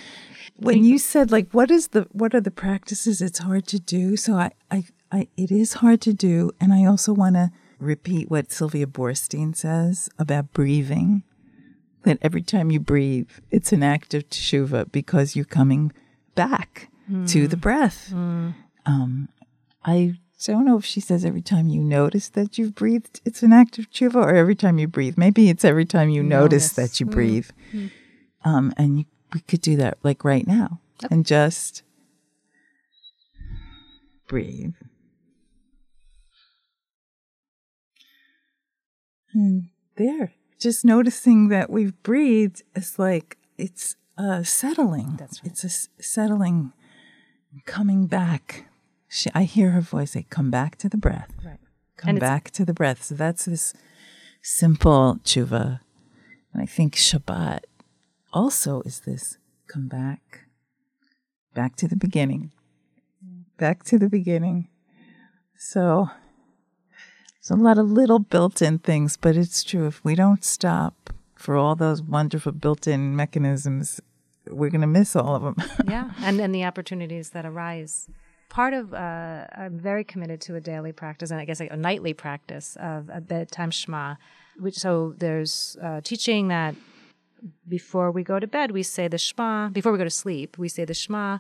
When 0.57 0.83
you 0.83 0.97
said 0.97 1.31
like 1.31 1.49
what 1.51 1.71
is 1.71 1.89
the 1.89 2.07
what 2.11 2.35
are 2.35 2.41
the 2.41 2.51
practices 2.51 3.21
it's 3.21 3.39
hard 3.39 3.65
to 3.67 3.79
do? 3.79 4.17
So 4.17 4.33
I 4.33 4.51
I, 4.69 4.83
I 5.11 5.27
it 5.37 5.51
is 5.51 5.73
hard 5.73 6.01
to 6.01 6.13
do 6.13 6.51
and 6.59 6.73
I 6.73 6.85
also 6.85 7.13
want 7.13 7.35
to 7.35 7.51
repeat 7.79 8.29
what 8.29 8.51
Sylvia 8.51 8.85
Boorstein 8.85 9.55
says 9.55 10.09
about 10.19 10.51
breathing. 10.51 11.23
That 12.03 12.17
every 12.21 12.41
time 12.41 12.71
you 12.71 12.79
breathe, 12.79 13.29
it's 13.51 13.73
an 13.73 13.83
act 13.83 14.13
of 14.13 14.29
teshuva 14.29 14.89
because 14.89 15.35
you're 15.35 15.43
coming 15.43 15.91
back 16.39 16.89
mm. 17.11 17.29
to 17.29 17.47
the 17.49 17.57
breath. 17.57 18.11
Mm. 18.13 18.55
Um, 18.85 19.27
I 19.83 20.15
don't 20.45 20.65
know 20.65 20.77
if 20.77 20.85
she 20.85 21.01
says 21.01 21.25
every 21.25 21.41
time 21.41 21.67
you 21.67 21.81
notice 21.81 22.29
that 22.29 22.57
you've 22.57 22.75
breathed, 22.75 23.19
it's 23.25 23.43
an 23.43 23.51
act 23.51 23.77
of 23.77 23.91
tshuva, 23.91 24.15
or 24.15 24.33
every 24.33 24.55
time 24.55 24.79
you 24.79 24.87
breathe. 24.87 25.17
Maybe 25.17 25.49
it's 25.49 25.65
every 25.65 25.83
time 25.83 26.09
you 26.09 26.23
notice, 26.23 26.77
notice 26.77 26.91
that 26.91 26.99
you 27.01 27.05
mm. 27.07 27.11
breathe. 27.11 27.49
Mm. 27.73 27.91
Um, 28.45 28.73
and 28.77 28.99
you, 28.99 29.05
we 29.33 29.41
could 29.41 29.59
do 29.59 29.75
that 29.75 29.97
like 30.01 30.23
right 30.23 30.47
now 30.47 30.79
okay. 31.03 31.13
and 31.13 31.25
just 31.25 31.83
breathe. 34.27 34.75
And 39.33 39.67
there, 39.97 40.31
just 40.57 40.85
noticing 40.85 41.49
that 41.49 41.69
we've 41.69 42.01
breathed 42.01 42.63
is 42.75 42.97
like 42.97 43.37
it's 43.57 43.97
uh, 44.19 44.43
settling. 44.43 45.15
That's 45.17 45.43
right. 45.43 45.51
It's 45.51 45.63
a 45.63 46.03
settling, 46.03 46.73
coming 47.65 48.05
back 48.05 48.69
she, 49.09 49.29
I 49.33 49.43
hear 49.43 49.71
her 49.71 49.81
voice 49.81 50.11
say, 50.11 50.25
"Come 50.29 50.51
back 50.51 50.77
to 50.77 50.87
the 50.87 50.97
breath. 50.97 51.31
Right. 51.43 51.59
Come 51.97 52.17
back 52.17 52.51
to 52.51 52.63
the 52.63 52.73
breath." 52.73 53.03
So 53.03 53.15
that's 53.15 53.45
this 53.45 53.73
simple 54.41 55.19
tshuva, 55.23 55.79
and 56.53 56.61
I 56.61 56.67
think 56.67 56.95
Shabbat 56.95 57.61
also 58.31 58.81
is 58.83 59.01
this: 59.01 59.39
come 59.67 59.87
back, 59.87 60.45
back 61.55 61.75
to 61.77 61.87
the 61.87 61.95
beginning, 61.95 62.51
back 63.57 63.83
to 63.85 63.97
the 63.97 64.09
beginning. 64.09 64.67
So 65.57 66.11
there's 67.41 67.59
a 67.59 67.61
lot 67.61 67.79
of 67.79 67.91
little 67.91 68.19
built-in 68.19 68.79
things, 68.79 69.17
but 69.17 69.35
it's 69.35 69.63
true. 69.63 69.87
If 69.87 70.05
we 70.05 70.13
don't 70.13 70.45
stop 70.45 71.11
for 71.35 71.57
all 71.57 71.75
those 71.75 72.01
wonderful 72.01 72.51
built-in 72.51 73.15
mechanisms, 73.15 74.01
we're 74.49 74.69
going 74.69 74.81
to 74.81 74.87
miss 74.87 75.15
all 75.15 75.35
of 75.35 75.43
them. 75.43 75.55
yeah, 75.87 76.11
and 76.21 76.39
and 76.39 76.53
the 76.53 76.65
opportunities 76.65 77.31
that 77.31 77.45
arise 77.45 78.09
part 78.49 78.73
of 78.73 78.93
uh, 78.93 79.45
I'm 79.55 79.79
very 79.79 80.03
committed 80.03 80.41
to 80.41 80.55
a 80.55 80.61
daily 80.61 80.91
practice, 80.91 81.31
and 81.31 81.39
I 81.39 81.45
guess 81.45 81.59
a 81.59 81.77
nightly 81.77 82.13
practice 82.13 82.75
of 82.79 83.09
a 83.13 83.21
bedtime 83.21 83.71
Shema. 83.71 84.15
Which 84.57 84.75
so 84.75 85.13
there's 85.17 85.77
uh, 85.81 86.01
teaching 86.03 86.49
that 86.49 86.75
before 87.67 88.11
we 88.11 88.23
go 88.23 88.39
to 88.39 88.47
bed 88.47 88.71
we 88.71 88.83
say 88.83 89.07
the 89.07 89.17
Shema. 89.17 89.69
Before 89.69 89.91
we 89.91 89.97
go 89.97 90.03
to 90.03 90.09
sleep 90.09 90.57
we 90.57 90.67
say 90.67 90.83
the 90.83 90.93
Shema, 90.93 91.37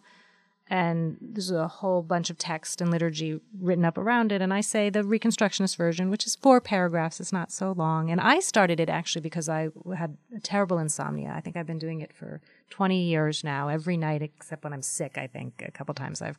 and 0.69 1.17
there's 1.19 1.49
a 1.49 1.67
whole 1.67 2.03
bunch 2.03 2.29
of 2.29 2.37
text 2.37 2.79
and 2.79 2.91
liturgy 2.91 3.41
written 3.59 3.83
up 3.83 3.97
around 3.97 4.31
it. 4.31 4.39
And 4.39 4.53
I 4.53 4.61
say 4.61 4.91
the 4.91 5.01
Reconstructionist 5.01 5.75
version, 5.75 6.11
which 6.11 6.27
is 6.27 6.35
four 6.35 6.61
paragraphs. 6.61 7.19
It's 7.19 7.33
not 7.33 7.51
so 7.51 7.71
long. 7.71 8.11
And 8.11 8.21
I 8.21 8.39
started 8.39 8.79
it 8.79 8.87
actually 8.87 9.21
because 9.21 9.49
I 9.49 9.69
had 9.97 10.15
a 10.35 10.39
terrible 10.39 10.77
insomnia. 10.77 11.33
I 11.35 11.41
think 11.41 11.57
I've 11.57 11.65
been 11.65 11.79
doing 11.79 12.01
it 12.01 12.13
for 12.13 12.39
20 12.69 13.01
years 13.01 13.43
now, 13.43 13.67
every 13.67 13.97
night 13.97 14.21
except 14.21 14.63
when 14.63 14.71
I'm 14.71 14.83
sick. 14.83 15.17
I 15.17 15.25
think 15.25 15.63
a 15.67 15.71
couple 15.71 15.95
times 15.95 16.21
I've 16.21 16.37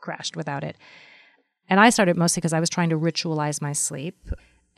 crashed 0.00 0.36
without 0.36 0.64
it. 0.64 0.78
And 1.68 1.78
I 1.78 1.90
started 1.90 2.16
mostly 2.16 2.40
because 2.40 2.54
I 2.54 2.60
was 2.60 2.70
trying 2.70 2.88
to 2.90 2.98
ritualize 2.98 3.60
my 3.60 3.74
sleep. 3.74 4.16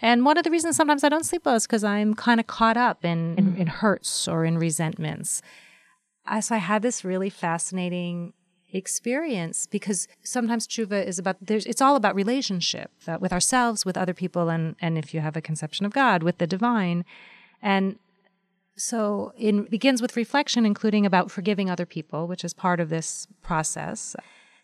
And 0.00 0.24
one 0.24 0.38
of 0.38 0.44
the 0.44 0.50
reasons 0.50 0.74
sometimes 0.74 1.04
I 1.04 1.08
don't 1.08 1.24
sleep 1.26 1.42
well 1.44 1.54
is 1.54 1.66
because 1.66 1.84
I'm 1.84 2.14
kind 2.14 2.40
of 2.40 2.48
caught 2.48 2.76
up 2.76 3.04
in, 3.04 3.36
in, 3.36 3.56
in 3.56 3.66
hurts 3.68 4.26
or 4.26 4.44
in 4.44 4.58
resentments. 4.58 5.40
Uh, 6.26 6.40
so 6.40 6.56
I 6.56 6.58
had 6.58 6.82
this 6.82 7.04
really 7.04 7.30
fascinating 7.30 8.32
experience 8.70 9.66
because 9.66 10.06
sometimes 10.22 10.66
tshuva 10.66 11.04
is 11.06 11.18
about 11.18 11.36
there's 11.40 11.64
it's 11.64 11.80
all 11.80 11.96
about 11.96 12.14
relationship 12.14 12.90
uh, 13.06 13.16
with 13.18 13.32
ourselves 13.32 13.86
with 13.86 13.96
other 13.96 14.12
people 14.12 14.50
and 14.50 14.76
and 14.80 14.98
if 14.98 15.14
you 15.14 15.20
have 15.20 15.36
a 15.36 15.40
conception 15.40 15.86
of 15.86 15.92
god 15.92 16.22
with 16.22 16.36
the 16.36 16.46
divine 16.46 17.04
and 17.62 17.98
so 18.76 19.32
it 19.38 19.70
begins 19.70 20.02
with 20.02 20.16
reflection 20.16 20.66
including 20.66 21.06
about 21.06 21.30
forgiving 21.30 21.70
other 21.70 21.86
people 21.86 22.26
which 22.26 22.44
is 22.44 22.52
part 22.52 22.78
of 22.78 22.90
this 22.90 23.26
process 23.42 24.14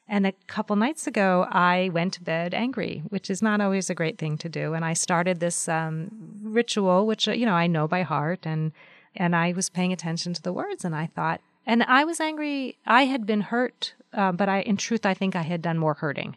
and 0.06 0.26
a 0.26 0.32
couple 0.46 0.76
nights 0.76 1.06
ago, 1.06 1.46
I 1.50 1.90
went 1.92 2.12
to 2.14 2.22
bed 2.22 2.52
angry, 2.52 3.02
which 3.08 3.30
is 3.30 3.40
not 3.40 3.62
always 3.62 3.88
a 3.88 3.94
great 3.94 4.18
thing 4.18 4.36
to 4.38 4.50
do. 4.50 4.74
And 4.74 4.84
I 4.84 4.92
started 4.92 5.40
this 5.40 5.66
um, 5.66 6.10
ritual, 6.42 7.06
which 7.06 7.26
uh, 7.26 7.32
you 7.32 7.46
know 7.46 7.54
I 7.54 7.66
know 7.66 7.88
by 7.88 8.02
heart, 8.02 8.40
and 8.44 8.72
and 9.16 9.34
I 9.34 9.52
was 9.52 9.70
paying 9.70 9.92
attention 9.92 10.34
to 10.34 10.42
the 10.42 10.52
words, 10.52 10.84
and 10.84 10.94
I 10.94 11.06
thought, 11.06 11.40
and 11.66 11.82
I 11.84 12.04
was 12.04 12.20
angry. 12.20 12.78
I 12.86 13.04
had 13.04 13.26
been 13.26 13.42
hurt, 13.42 13.94
uh, 14.12 14.32
but 14.32 14.48
I, 14.48 14.60
in 14.60 14.76
truth, 14.76 15.06
I 15.06 15.14
think 15.14 15.36
I 15.36 15.42
had 15.42 15.62
done 15.62 15.78
more 15.78 15.94
hurting. 15.94 16.36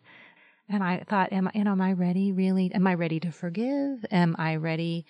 And 0.69 0.83
I 0.83 1.03
thought, 1.07 1.31
am 1.31 1.47
I, 1.47 1.51
you 1.55 1.63
know, 1.63 1.71
am 1.71 1.81
I 1.81 1.93
ready? 1.93 2.31
Really, 2.31 2.73
am 2.73 2.87
I 2.87 2.93
ready 2.93 3.19
to 3.21 3.31
forgive? 3.31 4.05
Am 4.11 4.35
I 4.37 4.55
ready? 4.55 5.05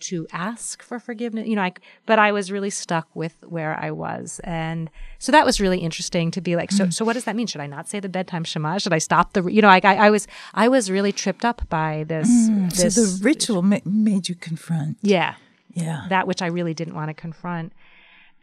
to 0.00 0.26
ask 0.32 0.82
for 0.82 0.98
forgiveness. 0.98 1.46
You 1.46 1.56
know, 1.56 1.62
I, 1.62 1.72
but 2.06 2.18
I 2.18 2.32
was 2.32 2.50
really 2.50 2.70
stuck 2.70 3.08
with 3.14 3.34
where 3.42 3.78
I 3.78 3.90
was. 3.90 4.40
And 4.44 4.90
so 5.18 5.32
that 5.32 5.44
was 5.44 5.60
really 5.60 5.78
interesting 5.78 6.30
to 6.32 6.40
be 6.40 6.56
like, 6.56 6.70
so, 6.70 6.86
mm. 6.86 6.92
so 6.92 7.04
what 7.04 7.14
does 7.14 7.24
that 7.24 7.36
mean? 7.36 7.46
Should 7.46 7.60
I 7.60 7.66
not 7.66 7.88
say 7.88 8.00
the 8.00 8.08
bedtime 8.08 8.44
Shema? 8.44 8.78
Should 8.78 8.92
I 8.92 8.98
stop 8.98 9.32
the, 9.32 9.44
you 9.46 9.62
know, 9.62 9.68
I, 9.68 9.80
I, 9.82 9.94
I 9.94 10.10
was, 10.10 10.26
I 10.54 10.68
was 10.68 10.90
really 10.90 11.12
tripped 11.12 11.44
up 11.44 11.68
by 11.68 12.04
this. 12.06 12.28
Mm. 12.28 12.74
this 12.74 12.94
so 12.94 13.04
the 13.04 13.24
ritual 13.24 13.62
ma- 13.62 13.80
made 13.84 14.28
you 14.28 14.34
confront. 14.34 14.98
Yeah. 15.02 15.34
Yeah. 15.72 16.06
That 16.08 16.26
which 16.26 16.42
I 16.42 16.46
really 16.46 16.74
didn't 16.74 16.94
want 16.94 17.08
to 17.08 17.14
confront. 17.14 17.72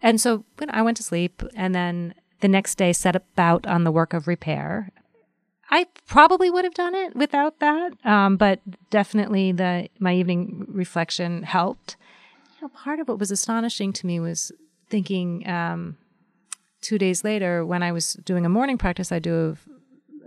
And 0.05 0.21
so 0.21 0.45
when 0.57 0.69
I 0.69 0.81
went 0.81 0.97
to 0.97 1.03
sleep 1.03 1.43
and 1.55 1.75
then 1.75 2.13
the 2.39 2.47
next 2.47 2.75
day 2.75 2.93
set 2.93 3.15
about 3.15 3.67
on 3.67 3.83
the 3.83 3.91
work 3.91 4.13
of 4.13 4.27
repair 4.27 4.91
I 5.69 5.87
probably 6.07 6.49
would 6.49 6.63
have 6.63 6.73
done 6.73 6.93
it 6.93 7.15
without 7.15 7.59
that, 7.59 7.93
um, 8.05 8.37
but 8.37 8.59
definitely 8.89 9.51
the 9.51 9.89
my 9.99 10.13
evening 10.13 10.65
reflection 10.67 11.43
helped. 11.43 11.97
You 12.55 12.67
know, 12.67 12.69
part 12.69 12.99
of 12.99 13.07
what 13.07 13.19
was 13.19 13.31
astonishing 13.31 13.91
to 13.93 14.05
me 14.05 14.19
was 14.19 14.51
thinking 14.89 15.47
um, 15.49 15.97
two 16.81 16.97
days 16.97 17.23
later 17.23 17.65
when 17.65 17.81
I 17.81 17.91
was 17.91 18.13
doing 18.13 18.45
a 18.45 18.49
morning 18.49 18.77
practice 18.77 19.11
I 19.11 19.19
do 19.19 19.35
of, 19.35 19.67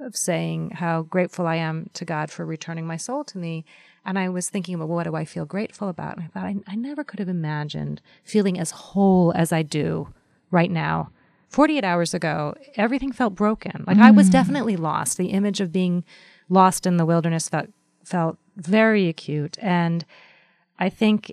of 0.01 0.17
saying 0.17 0.71
how 0.71 1.03
grateful 1.03 1.47
I 1.47 1.57
am 1.57 1.89
to 1.95 2.05
God 2.05 2.31
for 2.31 2.45
returning 2.45 2.87
my 2.87 2.97
soul 2.97 3.23
to 3.25 3.39
me. 3.39 3.65
And 4.09 4.19
I 4.19 4.29
was 4.29 4.51
thinking 4.51 4.75
about 4.75 4.89
well, 4.89 4.97
what 4.97 5.05
do 5.05 5.15
I 5.15 5.25
feel 5.25 5.45
grateful 5.45 5.89
about? 5.89 6.17
And 6.17 6.25
I 6.25 6.29
thought 6.29 6.47
I, 6.47 6.57
I 6.67 6.75
never 6.75 7.05
could 7.05 7.21
have 7.21 7.29
imagined 7.29 8.01
feeling 8.25 8.59
as 8.59 8.73
whole 8.73 9.33
as 9.37 9.53
I 9.53 9.63
do 9.63 10.13
right 10.51 10.71
now 10.71 11.11
48 11.49 11.85
hours 11.85 12.15
ago, 12.15 12.55
everything 12.77 13.13
felt 13.13 13.35
broken. 13.35 13.85
Like 13.87 13.97
mm. 13.97 14.03
I 14.03 14.11
was 14.11 14.29
mm. 14.29 14.33
definitely 14.33 14.77
lost. 14.77 15.17
The 15.17 15.29
image 15.29 15.61
of 15.61 15.73
being 15.73 16.05
lost 16.49 16.87
in 16.87 16.97
the 16.97 17.07
wilderness 17.07 17.49
felt 17.49 17.69
felt 18.05 18.39
very 18.57 19.09
acute. 19.09 19.59
And 19.61 20.05
I 20.79 20.89
think 20.89 21.33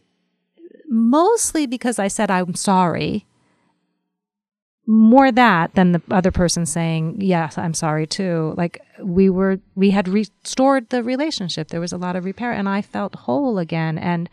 mostly 0.88 1.65
because 1.65 1.99
I 1.99 2.07
said 2.07 2.31
I'm 2.31 2.55
sorry. 2.55 3.25
More 4.88 5.32
that 5.32 5.74
than 5.74 5.93
the 5.93 6.02
other 6.12 6.32
person 6.32 6.65
saying, 6.65 7.17
Yes, 7.19 7.58
I'm 7.58 7.74
sorry 7.74 8.06
too. 8.06 8.54
Like 8.56 8.82
we 9.02 9.30
were 9.30 9.60
we 9.76 9.89
had 9.91 10.08
restored 10.08 10.89
the 10.89 11.04
relationship. 11.04 11.69
There 11.69 11.80
was 11.82 11.91
a 11.93 11.98
lot 11.98 12.15
of 12.15 12.26
repair 12.26 12.52
and 12.52 12.69
I 12.69 12.82
felt 12.82 13.15
whole 13.15 13.58
again. 13.58 13.98
And 13.98 14.30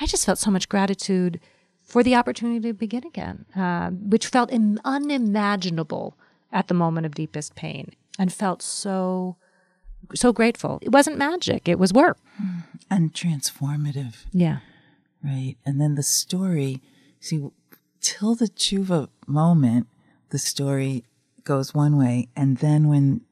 I 0.00 0.06
just 0.06 0.24
felt 0.24 0.38
so 0.38 0.50
much 0.50 0.68
gratitude 0.68 1.40
for 1.82 2.04
the 2.04 2.14
opportunity 2.14 2.68
to 2.68 2.72
begin 2.72 3.04
again, 3.04 3.46
uh, 3.56 3.90
which 3.90 4.28
felt 4.28 4.52
Im- 4.52 4.78
unimaginable 4.84 6.16
at 6.52 6.68
the 6.68 6.74
moment 6.74 7.06
of 7.06 7.14
deepest 7.14 7.56
pain 7.56 7.92
and 8.18 8.32
felt 8.32 8.62
so 8.62 9.36
so 10.14 10.32
grateful. 10.32 10.78
It 10.82 10.92
wasn't 10.92 11.18
magic, 11.18 11.68
it 11.68 11.78
was 11.78 11.92
work. 11.92 12.18
And 12.88 13.12
transformative. 13.12 14.24
Yeah. 14.32 14.58
Right. 15.22 15.56
And 15.66 15.80
then 15.80 15.94
the 15.96 16.02
story, 16.02 16.80
see, 17.20 17.50
till 18.00 18.34
the 18.34 18.48
tshuva 18.48 19.08
moment, 19.26 19.86
the 20.30 20.38
story 20.38 21.04
goes 21.44 21.74
one 21.74 21.96
way. 21.96 22.28
And 22.36 22.58
then 22.58 22.88
when 22.88 23.22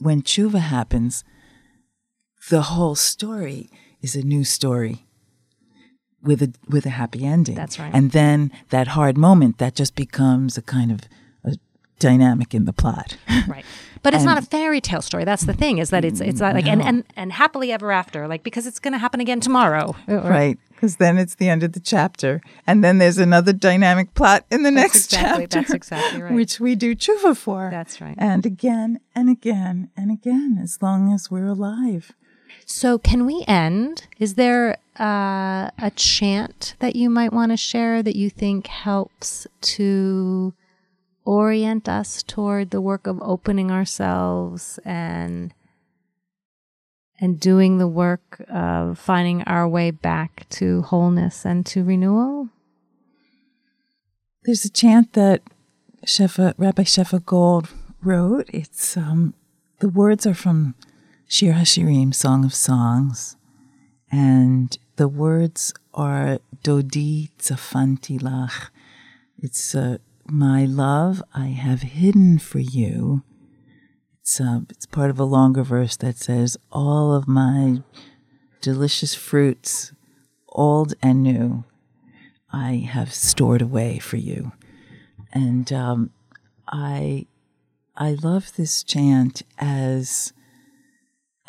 when 0.00 0.22
tshuva 0.22 0.58
happens, 0.58 1.24
the 2.50 2.62
whole 2.62 2.94
story 2.94 3.70
is 4.00 4.16
a 4.16 4.22
new 4.22 4.44
story 4.44 5.06
with 6.22 6.42
a 6.42 6.52
with 6.68 6.86
a 6.86 6.90
happy 6.90 7.24
ending. 7.24 7.54
That's 7.54 7.78
right. 7.78 7.94
And 7.94 8.10
then 8.12 8.50
that 8.70 8.88
hard 8.88 9.16
moment 9.16 9.58
that 9.58 9.74
just 9.74 9.94
becomes 9.94 10.58
a 10.58 10.62
kind 10.62 10.90
of 10.90 11.00
dynamic 11.98 12.54
in 12.54 12.64
the 12.64 12.72
plot. 12.72 13.16
Right. 13.46 13.64
But 14.02 14.14
it's 14.14 14.24
and, 14.24 14.34
not 14.34 14.42
a 14.42 14.46
fairy 14.46 14.80
tale 14.80 15.02
story. 15.02 15.24
That's 15.24 15.44
the 15.44 15.52
thing 15.52 15.78
is 15.78 15.90
that 15.90 16.04
it's 16.04 16.20
it's 16.20 16.40
not 16.40 16.54
like 16.54 16.64
no. 16.64 16.72
and, 16.72 16.82
and 16.82 17.04
and 17.16 17.32
happily 17.32 17.72
ever 17.72 17.92
after 17.92 18.26
like 18.26 18.42
because 18.42 18.66
it's 18.66 18.78
going 18.78 18.92
to 18.92 18.98
happen 18.98 19.20
again 19.20 19.40
tomorrow. 19.40 19.96
Right. 20.06 20.58
Because 20.70 20.96
then 20.96 21.16
it's 21.18 21.36
the 21.36 21.48
end 21.48 21.62
of 21.62 21.72
the 21.72 21.80
chapter, 21.80 22.40
and 22.66 22.84
then 22.84 22.98
there's 22.98 23.18
another 23.18 23.52
dynamic 23.52 24.14
plot 24.14 24.44
in 24.50 24.62
the 24.62 24.70
that's 24.70 24.94
next 24.94 25.12
exactly, 25.12 25.44
chapter. 25.44 25.60
That's 25.60 25.74
exactly 25.74 26.22
right. 26.22 26.32
Which 26.34 26.60
we 26.60 26.74
do 26.74 26.94
tshuva 26.94 27.36
for. 27.36 27.68
That's 27.70 28.00
right. 28.00 28.14
And 28.18 28.44
again 28.46 29.00
and 29.14 29.28
again 29.30 29.90
and 29.96 30.10
again, 30.10 30.58
as 30.62 30.80
long 30.82 31.12
as 31.12 31.30
we're 31.30 31.46
alive. 31.46 32.12
So, 32.64 32.98
can 32.98 33.26
we 33.26 33.44
end? 33.46 34.08
Is 34.18 34.34
there 34.34 34.78
uh, 34.98 35.70
a 35.78 35.92
chant 35.94 36.74
that 36.80 36.96
you 36.96 37.08
might 37.08 37.32
want 37.32 37.52
to 37.52 37.56
share 37.56 38.02
that 38.02 38.16
you 38.16 38.28
think 38.28 38.66
helps 38.66 39.46
to 39.62 40.52
orient 41.26 41.88
us 41.88 42.22
toward 42.22 42.70
the 42.70 42.80
work 42.80 43.06
of 43.06 43.20
opening 43.20 43.70
ourselves 43.70 44.78
and 44.84 45.52
and 47.18 47.40
doing 47.40 47.78
the 47.78 47.88
work 47.88 48.44
of 48.48 48.98
finding 48.98 49.42
our 49.42 49.66
way 49.66 49.90
back 49.90 50.46
to 50.50 50.82
wholeness 50.82 51.44
and 51.44 51.64
to 51.66 51.82
renewal? 51.82 52.48
There's 54.44 54.64
a 54.64 54.70
chant 54.70 55.14
that 55.14 55.42
Shefa, 56.04 56.54
Rabbi 56.56 56.84
Shefa 56.84 57.24
Gold 57.24 57.68
wrote. 58.02 58.48
It's 58.52 58.96
um, 58.96 59.34
the 59.80 59.88
words 59.88 60.26
are 60.26 60.34
from 60.34 60.74
Shir 61.26 61.52
Hashirim, 61.52 62.14
Song 62.14 62.44
of 62.44 62.54
Songs, 62.54 63.36
and 64.12 64.78
the 64.96 65.08
words 65.08 65.74
are 65.94 66.38
Dodi 66.62 67.30
Tzafanti 67.38 68.20
Lach. 68.20 68.68
It's 69.42 69.74
uh, 69.74 69.98
my 70.30 70.64
love 70.64 71.22
I 71.34 71.46
have 71.48 71.82
hidden 71.82 72.38
for 72.38 72.58
you. 72.58 73.22
It's 74.20 74.40
uh, 74.40 74.60
it's 74.68 74.86
part 74.86 75.10
of 75.10 75.18
a 75.20 75.24
longer 75.24 75.62
verse 75.62 75.96
that 75.96 76.16
says 76.16 76.56
all 76.72 77.14
of 77.14 77.28
my 77.28 77.82
delicious 78.60 79.14
fruits, 79.14 79.92
old 80.48 80.94
and 81.00 81.22
new, 81.22 81.64
I 82.52 82.88
have 82.90 83.12
stored 83.12 83.62
away 83.62 83.98
for 83.98 84.16
you, 84.16 84.52
and 85.32 85.72
um, 85.72 86.10
I 86.66 87.26
I 87.96 88.14
love 88.14 88.52
this 88.56 88.82
chant 88.82 89.42
as 89.58 90.32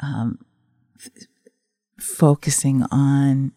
um, 0.02 0.40
f- 1.00 1.10
focusing 2.00 2.84
on 2.92 3.54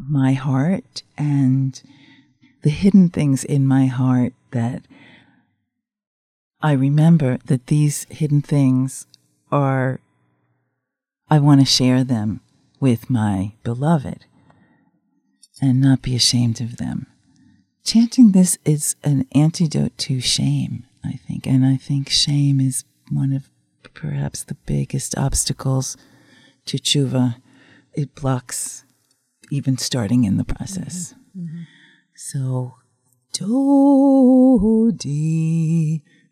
my 0.00 0.32
heart 0.32 1.02
and 1.16 1.80
the 2.62 2.70
hidden 2.70 3.10
things 3.10 3.44
in 3.44 3.66
my 3.66 3.86
heart 3.86 4.32
that 4.54 4.82
I 6.62 6.72
remember 6.72 7.38
that 7.44 7.66
these 7.66 8.06
hidden 8.08 8.40
things 8.40 9.06
are, 9.52 10.00
I 11.28 11.38
want 11.38 11.60
to 11.60 11.66
share 11.66 12.02
them 12.02 12.40
with 12.80 13.10
my 13.10 13.52
beloved 13.62 14.24
and 15.60 15.80
not 15.80 16.00
be 16.00 16.16
ashamed 16.16 16.60
of 16.60 16.78
them. 16.78 17.06
Chanting 17.84 18.32
this 18.32 18.56
is 18.64 18.96
an 19.04 19.26
antidote 19.34 19.96
to 19.98 20.20
shame, 20.20 20.86
I 21.04 21.12
think. 21.12 21.46
And 21.46 21.66
I 21.66 21.76
think 21.76 22.08
shame 22.08 22.60
is 22.60 22.84
one 23.10 23.32
of 23.32 23.50
perhaps 23.92 24.42
the 24.42 24.56
biggest 24.66 25.18
obstacles 25.18 25.98
to 26.64 26.78
tshuva. 26.78 27.36
It 27.92 28.14
blocks 28.14 28.84
even 29.50 29.76
starting 29.76 30.24
in 30.24 30.38
the 30.38 30.44
process. 30.44 31.12
Mm-hmm. 31.36 31.46
Mm-hmm. 31.46 31.62
So, 32.16 32.76
Dodi 33.36 35.18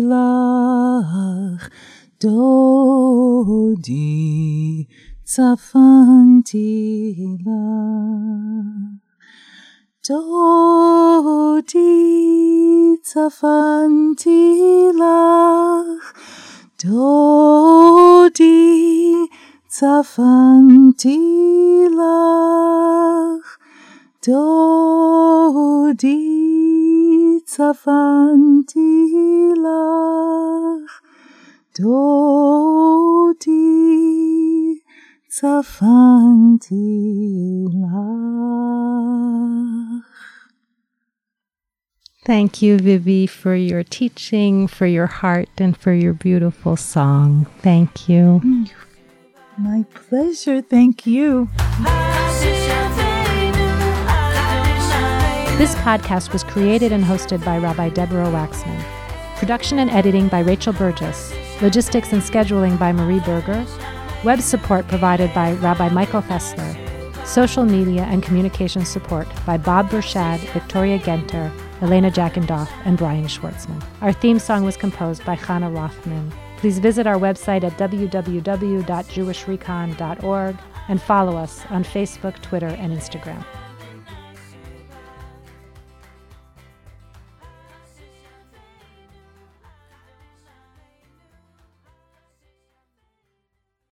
lach, 0.00 1.64
Dodi 2.18 2.62
Tzafanti 5.32 6.68
Lach. 7.44 9.01
Dodi 10.04 11.78
Tzafanti 13.04 14.90
Lach. 14.98 16.06
Dodi 16.76 18.58
Tzafanti 19.70 21.18
Lach. 21.94 23.46
Dodi 24.26 26.18
Tzafanti 27.46 28.90
Lach. 29.54 30.94
Dodi 31.78 33.62
Tzafanti 35.30 36.86
Lach. 37.72 38.42
Thank 42.24 42.62
you, 42.62 42.78
Vivi, 42.78 43.26
for 43.26 43.56
your 43.56 43.82
teaching, 43.82 44.68
for 44.68 44.86
your 44.86 45.08
heart, 45.08 45.48
and 45.58 45.76
for 45.76 45.92
your 45.92 46.12
beautiful 46.12 46.76
song. 46.76 47.46
Thank 47.62 48.08
you. 48.08 48.40
My 49.58 49.84
pleasure. 49.92 50.62
Thank 50.62 51.04
you. 51.04 51.48
This 55.58 55.74
podcast 55.76 56.32
was 56.32 56.44
created 56.44 56.92
and 56.92 57.02
hosted 57.02 57.44
by 57.44 57.58
Rabbi 57.58 57.88
Deborah 57.88 58.26
Waxman. 58.26 58.84
Production 59.36 59.80
and 59.80 59.90
editing 59.90 60.28
by 60.28 60.40
Rachel 60.40 60.72
Burgess. 60.72 61.34
Logistics 61.60 62.12
and 62.12 62.22
scheduling 62.22 62.78
by 62.78 62.92
Marie 62.92 63.20
Berger. 63.20 63.66
Web 64.22 64.40
support 64.40 64.86
provided 64.86 65.34
by 65.34 65.54
Rabbi 65.54 65.88
Michael 65.88 66.22
Fessler. 66.22 67.26
Social 67.26 67.64
media 67.64 68.02
and 68.02 68.22
communication 68.22 68.84
support 68.84 69.26
by 69.44 69.56
Bob 69.56 69.90
Burchad, 69.90 70.38
Victoria 70.52 71.00
Genter, 71.00 71.52
Elena 71.82 72.10
Jackendoff, 72.10 72.70
and 72.84 72.96
Brian 72.96 73.26
Schwartzman. 73.26 73.84
Our 74.00 74.12
theme 74.12 74.38
song 74.38 74.64
was 74.64 74.76
composed 74.76 75.24
by 75.24 75.34
Chana 75.36 75.74
Rothman. 75.74 76.32
Please 76.56 76.78
visit 76.78 77.08
our 77.08 77.18
website 77.18 77.64
at 77.64 77.72
www.jewishrecon.org 77.72 80.56
and 80.88 81.02
follow 81.02 81.36
us 81.36 81.64
on 81.70 81.84
Facebook, 81.84 82.40
Twitter, 82.40 82.68
and 82.68 82.96
Instagram. 82.96 83.44